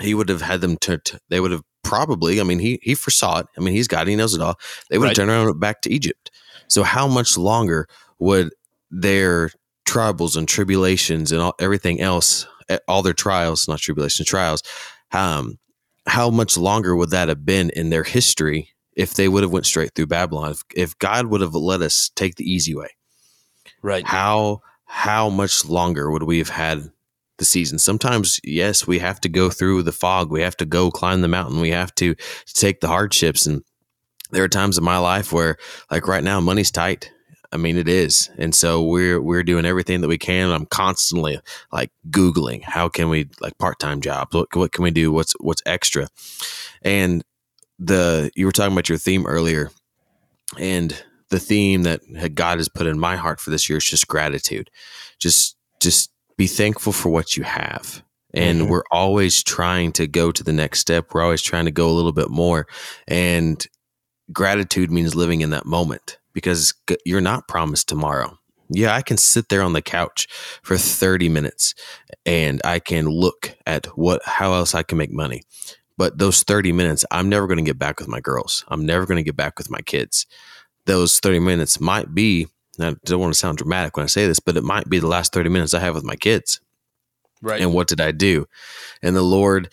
[0.01, 1.01] He would have had them to,
[1.31, 3.47] they would have probably, I mean, he he foresaw it.
[3.57, 4.59] I mean, he's God, he knows it all.
[4.91, 5.17] They would Right.
[5.17, 6.31] have turned around back to Egypt.
[6.69, 7.89] So how much longer
[8.19, 8.51] would
[8.91, 9.51] their
[9.87, 12.47] troubles and tribulations and all, everything else,
[12.89, 14.63] all their trials, not tribulations, trials,
[15.13, 15.59] um,
[16.07, 19.67] how much longer would that have been in their history if they would have went
[19.67, 20.51] straight through Babylon?
[20.51, 22.89] If, if God would have let us take the easy way,
[23.83, 24.07] right.
[24.07, 24.61] how
[24.97, 26.91] how much longer would we have had
[27.37, 27.79] the season?
[27.79, 30.31] Sometimes, yes, we have to go through the fog.
[30.31, 31.61] We have to go climb the mountain.
[31.61, 32.15] We have to
[32.47, 33.47] take the hardships.
[33.47, 33.63] And
[34.31, 35.59] there are times in my life where,
[35.91, 37.13] like right now, money's tight.
[37.53, 40.51] I mean, it is, and so we're we're doing everything that we can.
[40.51, 41.41] I'm constantly
[41.71, 44.35] like googling how can we like part time jobs.
[44.35, 45.13] What what can we do?
[45.13, 46.09] What's what's extra?
[46.83, 47.23] And
[47.79, 49.71] the you were talking about your theme earlier,
[50.59, 51.01] and
[51.31, 54.71] the theme that God has put in my heart for this year is just gratitude.
[55.19, 58.03] Just just be thankful for what you have.
[58.35, 58.69] And Mhm.
[58.69, 61.13] we're always trying to go to the next step.
[61.13, 62.67] We're always trying to go a little bit more.
[63.09, 63.67] And
[64.33, 66.75] gratitude means living in that moment because
[67.05, 68.39] you're not promised tomorrow.
[68.69, 70.27] Yeah, I can sit there on the couch
[70.63, 71.75] for 30 minutes
[72.25, 75.43] and I can look at what how else I can make money.
[75.97, 78.65] But those 30 minutes, I'm never going to get back with my girls.
[78.69, 80.27] I'm never going to get back with my kids.
[80.87, 82.49] Those 30 minutes might be,
[82.81, 85.07] I don't want to sound dramatic when I say this, but it might be the
[85.07, 86.61] last 30 minutes I have with my kids.
[87.43, 87.61] Right.
[87.61, 88.47] And what did I do?
[89.03, 89.73] And the Lord,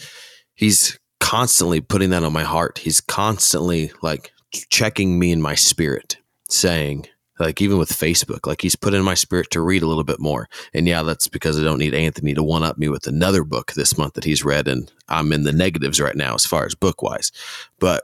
[0.55, 2.80] He's constantly putting that on my heart.
[2.80, 4.32] He's constantly like
[4.70, 6.18] checking me in my spirit,
[6.49, 7.07] saying,
[7.39, 10.20] like even with Facebook, like he's put in my spirit to read a little bit
[10.20, 10.47] more.
[10.74, 13.74] And yeah, that's because I don't need Anthony to one up me with another book
[13.74, 16.76] this month that he's read, and I'm in the negatives right now as far as
[16.76, 17.32] book wise.
[17.80, 18.03] But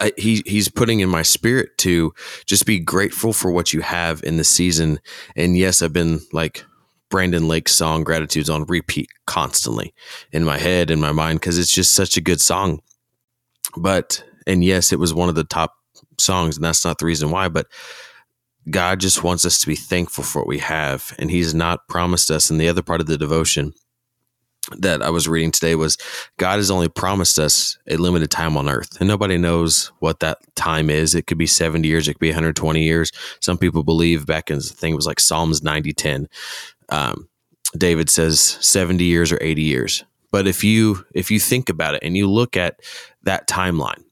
[0.00, 2.14] I, he he's putting in my spirit to
[2.46, 4.98] just be grateful for what you have in the season.
[5.36, 6.64] And yes, I've been like
[7.10, 9.94] Brandon Lake's song "Gratitude's" on repeat constantly
[10.32, 12.80] in my head, in my mind, because it's just such a good song.
[13.76, 15.74] But and yes, it was one of the top
[16.18, 17.48] songs, and that's not the reason why.
[17.48, 17.66] But
[18.70, 22.30] God just wants us to be thankful for what we have, and He's not promised
[22.30, 22.48] us.
[22.48, 23.74] And the other part of the devotion
[24.78, 25.98] that I was reading today was
[26.38, 30.38] God has only promised us a limited time on earth, and nobody knows what that
[30.54, 31.14] time is.
[31.14, 33.12] It could be 70 years, it could be 120 years.
[33.40, 36.28] Some people believe back in, think it was like Psalms 90 10.
[36.88, 37.28] Um,
[37.76, 40.04] David says 70 years or 80 years.
[40.30, 42.80] But if you if you think about it and you look at
[43.22, 44.02] that timeline,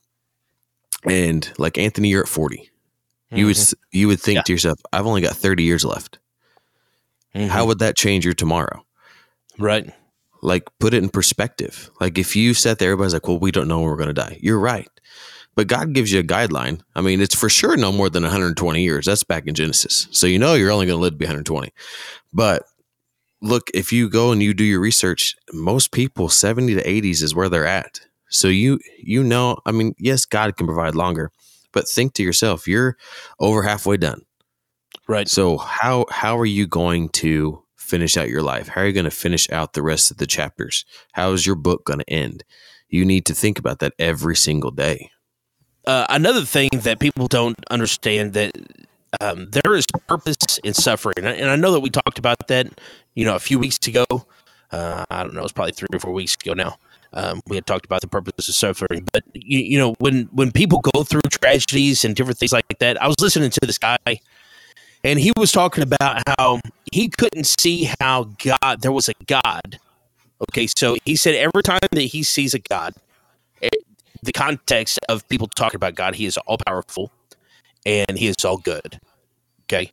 [1.04, 2.70] and like Anthony, you're at 40,
[3.30, 3.58] you would
[3.90, 4.42] you would think Yeah.
[4.42, 6.18] to yourself, I've only got 30 years left.
[7.34, 7.48] Mhm.
[7.48, 8.84] How would that change your tomorrow?
[9.58, 9.92] right.
[10.42, 11.90] Like put it in perspective.
[12.00, 14.12] Like if you sat there, everybody's like, well, we don't know when we're going to
[14.12, 14.38] die.
[14.40, 14.88] You're right.
[15.54, 16.80] But God gives you a guideline.
[16.94, 19.06] I mean, it's for sure no more than 120 years.
[19.06, 20.08] That's back in Genesis.
[20.10, 21.70] So you know you're only going to live to be 120.
[22.32, 22.64] But
[23.42, 27.34] look, if you go and you do your research, most people 70 to 80s is
[27.34, 28.00] where they're at.
[28.28, 31.30] So you you know, I mean, yes, God can provide longer,
[31.72, 32.96] but think to yourself, you're
[33.38, 34.22] over halfway done.
[35.06, 35.28] Right.
[35.28, 37.61] So how how are you going to
[37.92, 38.68] finish out your life?
[38.68, 40.86] How are you going to finish out the rest of the chapters?
[41.12, 42.42] How is your book going to end?
[42.88, 45.10] You need to think about that every single day.
[45.86, 48.52] uh, another thing that people don't understand that
[49.20, 52.66] um, there is purpose in suffering, and I, know that we talked about that,
[53.14, 54.06] you know, a few weeks ago.
[54.70, 56.78] Uh, I don't know, it's probably three or four weeks ago now.
[57.12, 60.50] Um, we had talked about the purpose of suffering, but you, you know, when when
[60.50, 64.20] people go through tragedies and different things like that, I was listening to this guy,
[65.04, 66.60] and he was talking about how
[66.92, 69.78] he couldn't see how God there was a God.
[70.50, 72.94] Okay, so he said every time that he sees a God,
[73.60, 73.74] it,
[74.22, 77.10] the context of people talking about God, he is all powerful
[77.86, 79.00] and he is all good.
[79.64, 79.92] Okay,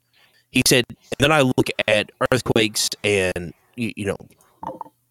[0.51, 0.83] he said.
[1.19, 4.17] then I look at earthquakes and you, you know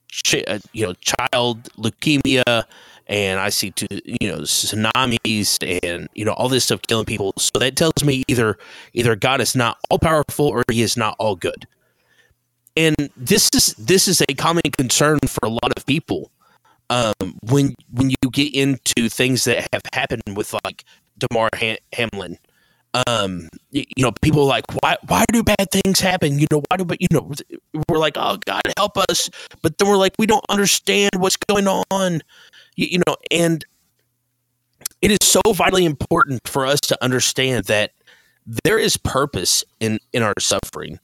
[0.09, 2.65] ch- uh, you know child leukemia
[3.07, 7.33] and I see to you know tsunamis and you know all this stuff killing people.
[7.39, 8.59] So that tells me either
[8.93, 11.67] either God is not all powerful or He is not all good.
[12.79, 16.31] And this is this is a common concern for a lot of people.
[16.91, 20.85] Um, when when you get into things that have happened with like
[21.19, 21.51] Damar
[21.93, 22.39] Hamlin
[23.07, 26.39] um you, you, know people like why why do bad things happen?
[26.39, 27.31] You know why do but you know
[27.89, 29.29] we're like oh god help us.
[29.61, 32.23] But then we're like we don't understand what's going on.
[32.77, 33.65] You, you know and
[35.03, 37.93] it is so vitally important for us to understand that
[38.65, 40.99] there is purpose in in our suffering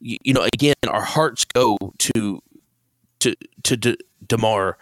[0.00, 2.42] you, you know again our hearts go to
[3.20, 4.78] to to D- Damar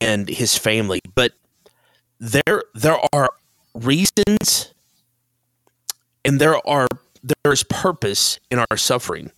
[0.00, 1.32] and his family but
[2.18, 3.30] there there are
[3.74, 4.72] reasons
[6.24, 6.88] and there are
[7.42, 9.30] there's purpose in our suffering.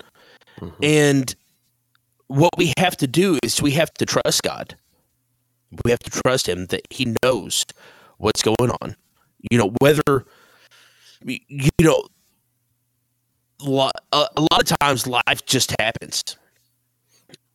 [0.61, 0.83] Mm-hmm.
[0.83, 1.35] and
[2.29, 4.77] what we have to do is we have to trust god.
[5.85, 7.67] We have to trust him that he knows
[8.17, 8.97] what's going on.
[9.51, 10.25] You know whether
[11.25, 12.07] you know
[13.61, 16.23] a lot of times life just happens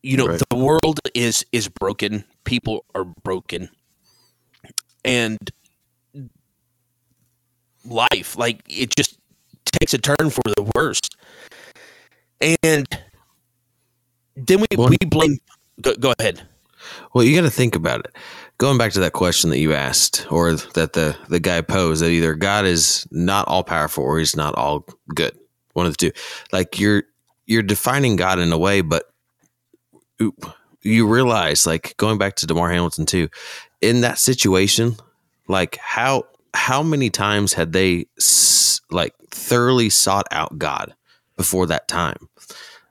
[0.02, 0.42] you know right.
[0.50, 3.68] the world is is broken people are broken
[5.04, 5.38] and
[7.84, 9.18] life like it just
[9.82, 11.16] takes a turn for the worst.
[12.40, 12.86] And
[14.36, 15.38] then we, well, we blame.
[15.80, 16.42] Go, go ahead.
[17.14, 18.16] Well, you got to think about it.
[18.58, 22.10] Going back to that question that you asked, or that the the guy posed, that
[22.10, 25.36] either God is not all powerful or He's not all good.
[25.72, 26.12] One of the two.
[26.52, 27.04] Like you're
[27.46, 29.04] you're defining God in a way, but
[30.82, 33.28] you realize, like going back to Demar Hamilton too,
[33.80, 34.96] in that situation,
[35.48, 38.06] like how how many times had they
[38.90, 40.94] like thoroughly sought out God
[41.36, 42.28] before that time?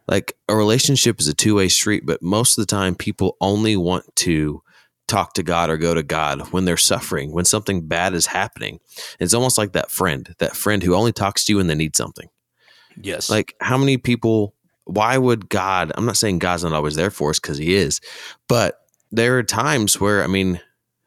[0.07, 3.77] Like a relationship is a two way street, but most of the time people only
[3.77, 4.61] want to
[5.07, 8.79] talk to God or go to God when they're suffering, when something bad is happening.
[9.19, 11.95] It's almost like that friend, that friend who only talks to you when they need
[11.95, 12.29] something.
[12.99, 13.29] Yes.
[13.29, 14.53] Like how many people,
[14.85, 18.01] why would God, I'm not saying God's not always there for us because he is,
[18.47, 20.59] but there are times where, I mean,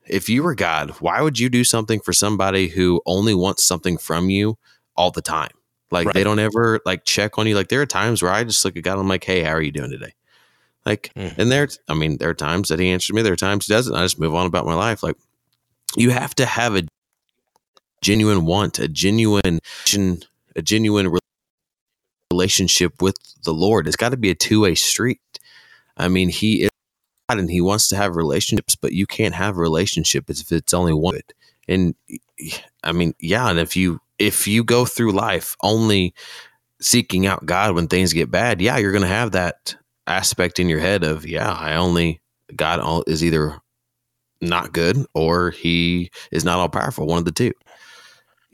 [0.06, 3.96] if you were God, why would you do something for somebody who only wants something
[3.96, 4.58] from you
[4.96, 5.52] all the time?
[5.90, 6.14] Like right.
[6.14, 7.54] they don't ever like check on you.
[7.54, 9.62] Like there are times where I just look at God, I'm like, hey, how are
[9.62, 10.12] you doing today?
[10.84, 11.36] Like, mm.
[11.38, 13.22] and there, I mean, there are times that he answers me.
[13.22, 13.94] There are times he doesn't.
[13.94, 15.02] I just move on about my life.
[15.02, 15.16] Like,
[15.96, 16.82] you have to have a
[18.02, 19.60] genuine want, a genuine,
[20.56, 21.16] a genuine
[22.34, 23.86] relationship with the Lord.
[23.86, 25.20] It's got to be a two way street.
[25.96, 26.70] I mean, he is
[27.28, 30.74] God and he wants to have relationships, but you can't have a relationship if it's
[30.74, 31.20] only one.
[31.68, 31.94] And
[32.82, 36.14] I mean, yeah, and if you if you go through life only
[36.80, 39.76] seeking out God when things get bad, yeah, you're going to have that
[40.06, 42.20] aspect in your head of, yeah, I only
[42.54, 43.58] God is either
[44.40, 47.52] not good or he is not all powerful, one of the two.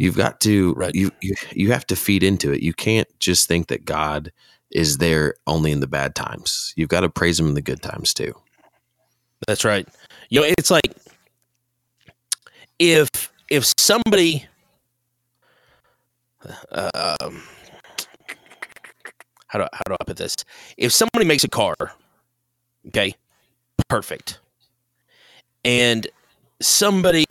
[0.00, 0.94] You've got to right.
[0.94, 2.62] you, you you have to feed into it.
[2.62, 4.32] You can't just think that God
[4.70, 6.72] is there only in the bad times.
[6.74, 8.32] You've got to praise him in the good times too.
[9.46, 9.86] That's right.
[10.30, 10.96] You know, it's like
[12.78, 13.10] if
[13.50, 14.46] if somebody
[16.72, 17.42] um,
[19.48, 20.34] how do how do I put this?
[20.78, 21.74] If somebody makes a car,
[22.86, 23.14] okay,
[23.90, 24.40] perfect,
[25.62, 26.06] and
[26.62, 27.26] somebody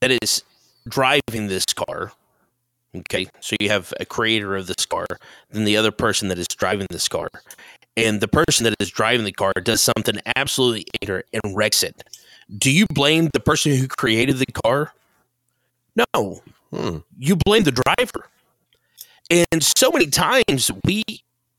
[0.00, 0.44] that is
[0.88, 2.12] driving this car,
[2.96, 5.06] okay, so you have a creator of this car,
[5.50, 7.28] then the other person that is driving this car,
[7.96, 12.02] and the person that is driving the car does something absolutely ignorant and wrecks it,
[12.58, 14.92] do you blame the person who created the car?
[15.96, 16.42] No.
[16.72, 16.98] Hmm.
[17.18, 18.28] You blame the driver.
[19.30, 21.04] And so many times we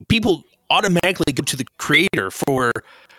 [0.07, 2.71] people automatically go to the creator for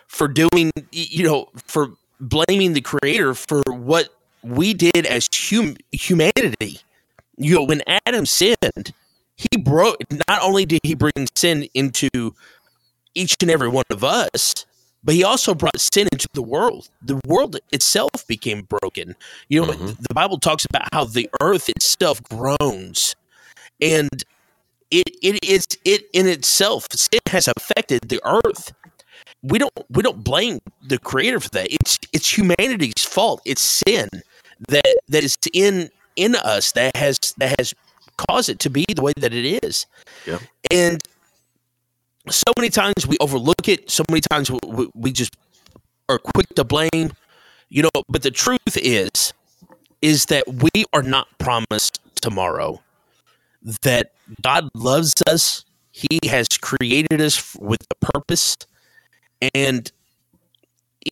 [0.09, 1.88] for doing you know for
[2.20, 4.09] blaming the creator for what
[4.45, 6.80] we did as hum- humanity.
[7.36, 8.92] You know, when Adam sinned,
[9.36, 9.97] he broke.
[10.28, 12.09] Not only did he bring sin into
[13.14, 14.66] each and every one of us,
[15.03, 16.88] but he also brought sin into the world.
[17.03, 19.16] The world itself became broken.
[19.49, 19.86] You know, mm-hmm.
[19.86, 23.16] the Bible talks about how the earth itself groans,
[23.80, 24.24] and
[24.90, 28.72] it it is it in itself sin has affected the earth.
[29.42, 31.68] we don't we don't blame the creator for that.
[31.70, 33.42] It's it's humanity's fault.
[33.45, 34.09] It's sin
[34.68, 37.74] that that is in in us that has that has
[38.16, 39.86] caused it to be the way that it is.
[40.26, 40.38] Yeah.
[40.70, 41.02] And
[42.30, 43.90] so many times we overlook it.
[43.90, 45.36] So many times we, we, we just
[46.09, 47.12] are quick to blame.
[47.68, 49.32] You know, but the truth is,
[50.00, 52.80] is that we are not promised tomorrow.
[53.82, 55.64] That God loves us.
[55.90, 58.57] He has created us with a purpose,
[59.55, 59.90] and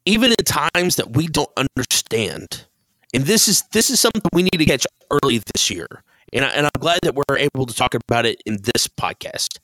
[0.04, 2.64] even in times that we don't understand,
[3.12, 5.86] and this is this is something we need to catch early this year.
[6.32, 9.58] And, I, and I'm glad that we're able to talk about it in this podcast.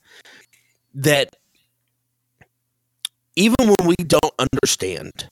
[0.95, 1.35] That
[3.37, 5.31] even when we don't understand,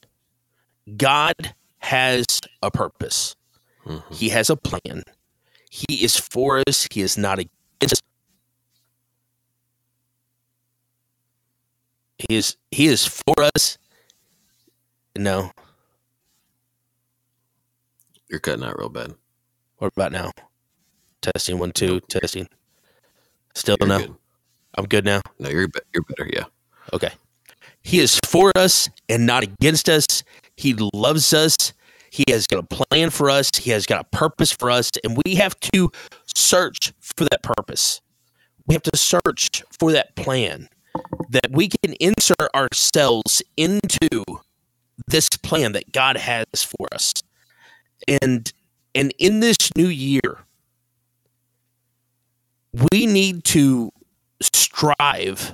[0.97, 2.25] God has
[2.63, 3.37] a purpose.
[3.85, 4.15] Mm-hmm.
[4.15, 5.03] He has a plan.
[5.71, 6.89] He is for us.
[6.91, 8.03] He is not against us.
[12.19, 13.77] He is he is for us.
[15.19, 15.51] No.
[18.29, 19.15] You're cutting out real bad.
[19.79, 20.33] What about now?
[21.23, 22.49] Testing one two testing.
[23.55, 23.99] Still You're no.
[23.99, 24.15] good.
[24.77, 25.23] I'm good now.
[25.39, 26.29] No, you're be- you're better.
[26.33, 26.45] Yeah.
[26.93, 27.11] Okay.
[27.83, 30.25] He is for us and not against us.
[30.57, 31.73] He loves us.
[32.11, 33.51] He has got a plan for us.
[33.57, 34.91] He has got a purpose for us.
[35.05, 35.91] And we have to
[36.35, 38.01] search for that purpose.
[38.67, 40.69] We have to search for that plan
[41.31, 44.09] that we can insert ourselves into
[45.07, 47.13] this plan that God has for us.
[48.07, 48.53] And
[48.95, 50.39] and in this new year,
[52.93, 53.91] we need to
[54.41, 55.53] strive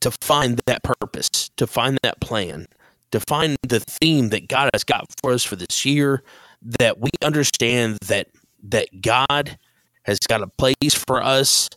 [0.00, 2.66] to find that purpose, to find that plan,
[3.12, 6.22] to find the theme that God has got for us for this year,
[6.62, 8.28] that we understand that
[8.64, 9.58] that God
[10.04, 11.68] has got a place for us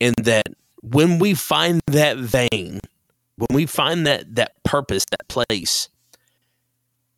[0.00, 0.46] and that
[0.82, 2.80] when we find that vein,
[3.36, 5.88] when we find that that purpose, that place,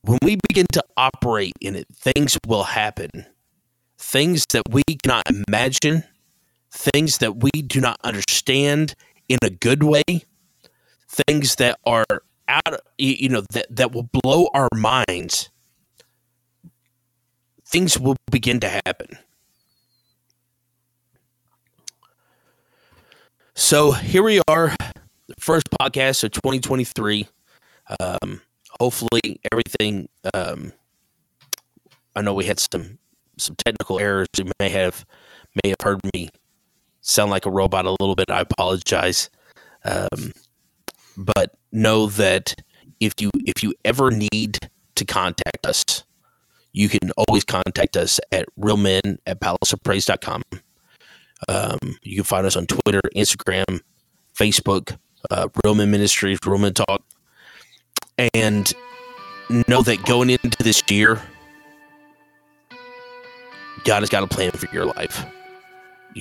[0.02, 3.26] when we begin to operate in it, things will happen.
[3.98, 6.04] Things that we cannot imagine,
[6.70, 8.94] things that we do not understand
[9.28, 10.02] in a good way,
[11.08, 12.06] things that are
[12.48, 15.50] out, you know, that, that will blow our minds.
[17.66, 19.18] Things will begin to happen.
[23.54, 24.74] So here we are,
[25.38, 27.28] first podcast of 2023.
[28.00, 28.40] Um,
[28.80, 30.08] hopefully, everything.
[30.34, 30.72] Um,
[32.14, 32.98] I know we had some
[33.36, 34.28] some technical errors.
[34.36, 35.04] You may have
[35.62, 36.30] may have heard me
[37.00, 38.30] sound like a robot a little bit.
[38.30, 39.30] I apologize,
[39.84, 40.32] um,
[41.16, 42.54] but know that
[43.00, 44.58] if you if you ever need
[44.96, 46.04] to contact us,
[46.72, 50.42] you can always contact us at realmen at palaceofpraise.com.
[51.48, 53.80] Um, you can find us on Twitter, Instagram,
[54.34, 54.96] Facebook,
[55.30, 57.02] uh, Ministries, Real Men Talk,
[58.34, 58.72] and
[59.66, 61.20] know that going into this year,
[63.84, 65.24] God has got a plan for your life.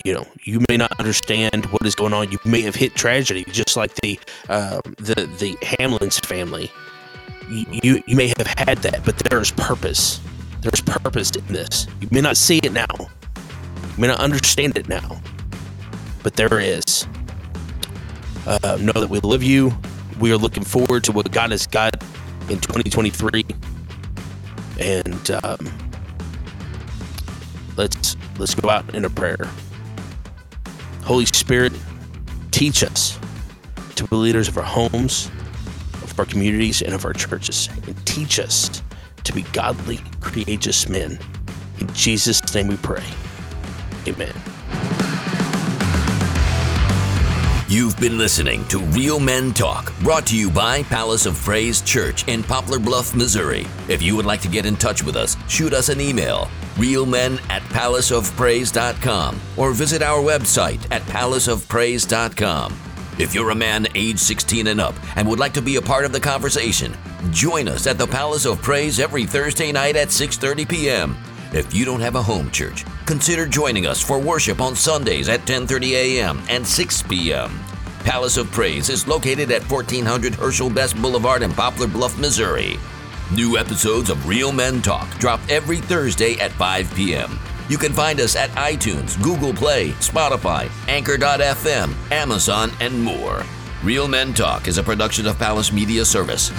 [0.05, 2.31] You know, you may not understand what is going on.
[2.31, 4.19] You may have hit tragedy, just like the
[4.49, 6.71] um, the the Hamlin's family.
[7.49, 10.19] You, you you may have had that, but there is purpose.
[10.61, 11.87] There's purpose in this.
[12.01, 12.87] You may not see it now.
[12.97, 15.19] You may not understand it now,
[16.21, 17.07] but there is.
[18.45, 19.75] Uh, know that we love you.
[20.19, 22.01] We are looking forward to what God has got
[22.49, 23.45] in 2023,
[24.79, 25.57] and um,
[27.75, 29.47] let's let's go out in a prayer.
[31.03, 31.71] Holy Spirit,
[32.49, 33.19] teach us
[33.95, 35.29] to be leaders of our homes,
[36.01, 38.81] of our communities, and of our churches, and teach us
[39.23, 41.19] to be godly, courageous men.
[41.79, 43.03] In Jesus' name we pray.
[44.07, 44.33] Amen.
[47.69, 52.25] You've been listening to Real Men Talk, brought to you by Palace of Praise Church
[52.29, 53.67] in Poplar Bluff, Missouri.
[53.89, 57.41] If you would like to get in touch with us, shoot us an email, realmen
[57.49, 62.79] at palaceofpraise.com, or visit our website at palaceofpraise.com.
[63.19, 66.05] If you're a man age 16 and up and would like to be a part
[66.05, 66.95] of the conversation,
[67.31, 71.17] join us at the Palace of Praise every Thursday night at 6:30 p.m.
[71.53, 75.41] If you don't have a home church, consider joining us for worship on Sundays at
[75.41, 76.41] 10:30 a.m.
[76.49, 77.57] and 6 p.m.
[78.03, 82.77] Palace of Praise is located at 1400 Herschel Best Boulevard in Poplar Bluff, Missouri.
[83.33, 87.39] New episodes of Real Men Talk drop every Thursday at 5 p.m.
[87.69, 93.43] You can find us at iTunes, Google Play, Spotify, Anchor.fm, Amazon, and more.
[93.83, 96.51] Real Men Talk is a production of Palace Media Service.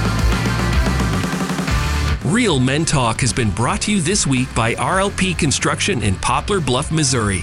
[2.29, 6.61] Real Men Talk has been brought to you this week by RLP Construction in Poplar
[6.61, 7.41] Bluff, Missouri.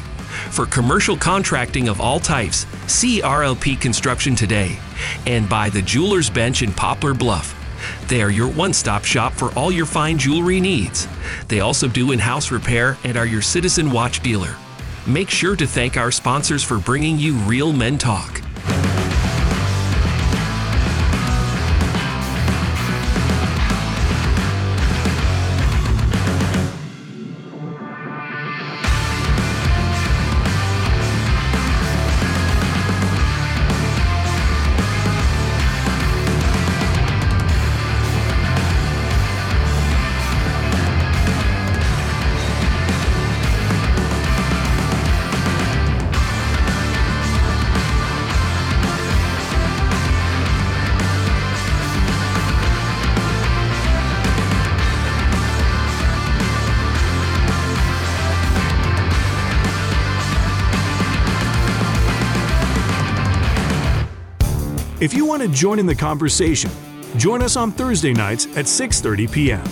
[0.51, 4.77] For commercial contracting of all types, see RLP Construction today
[5.25, 7.55] and by the Jeweler's Bench in Poplar Bluff.
[8.07, 11.07] They are your one stop shop for all your fine jewelry needs.
[11.47, 14.55] They also do in house repair and are your citizen watch dealer.
[15.07, 18.44] Make sure to thank our sponsors for bringing you Real Men Talk.
[65.45, 66.71] To join in the conversation,
[67.17, 69.63] join us on Thursday nights at 6:30 p.m.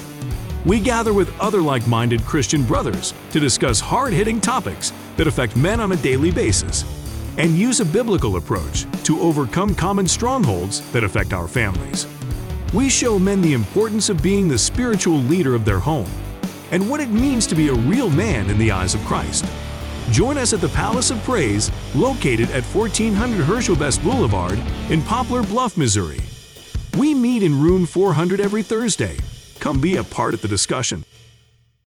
[0.65, 5.91] We gather with other like-minded Christian brothers to discuss hard-hitting topics that affect men on
[5.91, 6.85] a daily basis
[7.37, 12.05] and use a biblical approach to overcome common strongholds that affect our families.
[12.71, 16.11] We show men the importance of being the spiritual leader of their home
[16.69, 19.43] and what it means to be a real man in the eyes of Christ.
[20.11, 25.43] Join us at the Palace of Praise, located at 1400 Herschel Best Boulevard in Poplar
[25.43, 26.21] Bluff, Missouri.
[26.97, 29.17] We meet in room 400 every Thursday.
[29.59, 31.05] Come be a part of the discussion.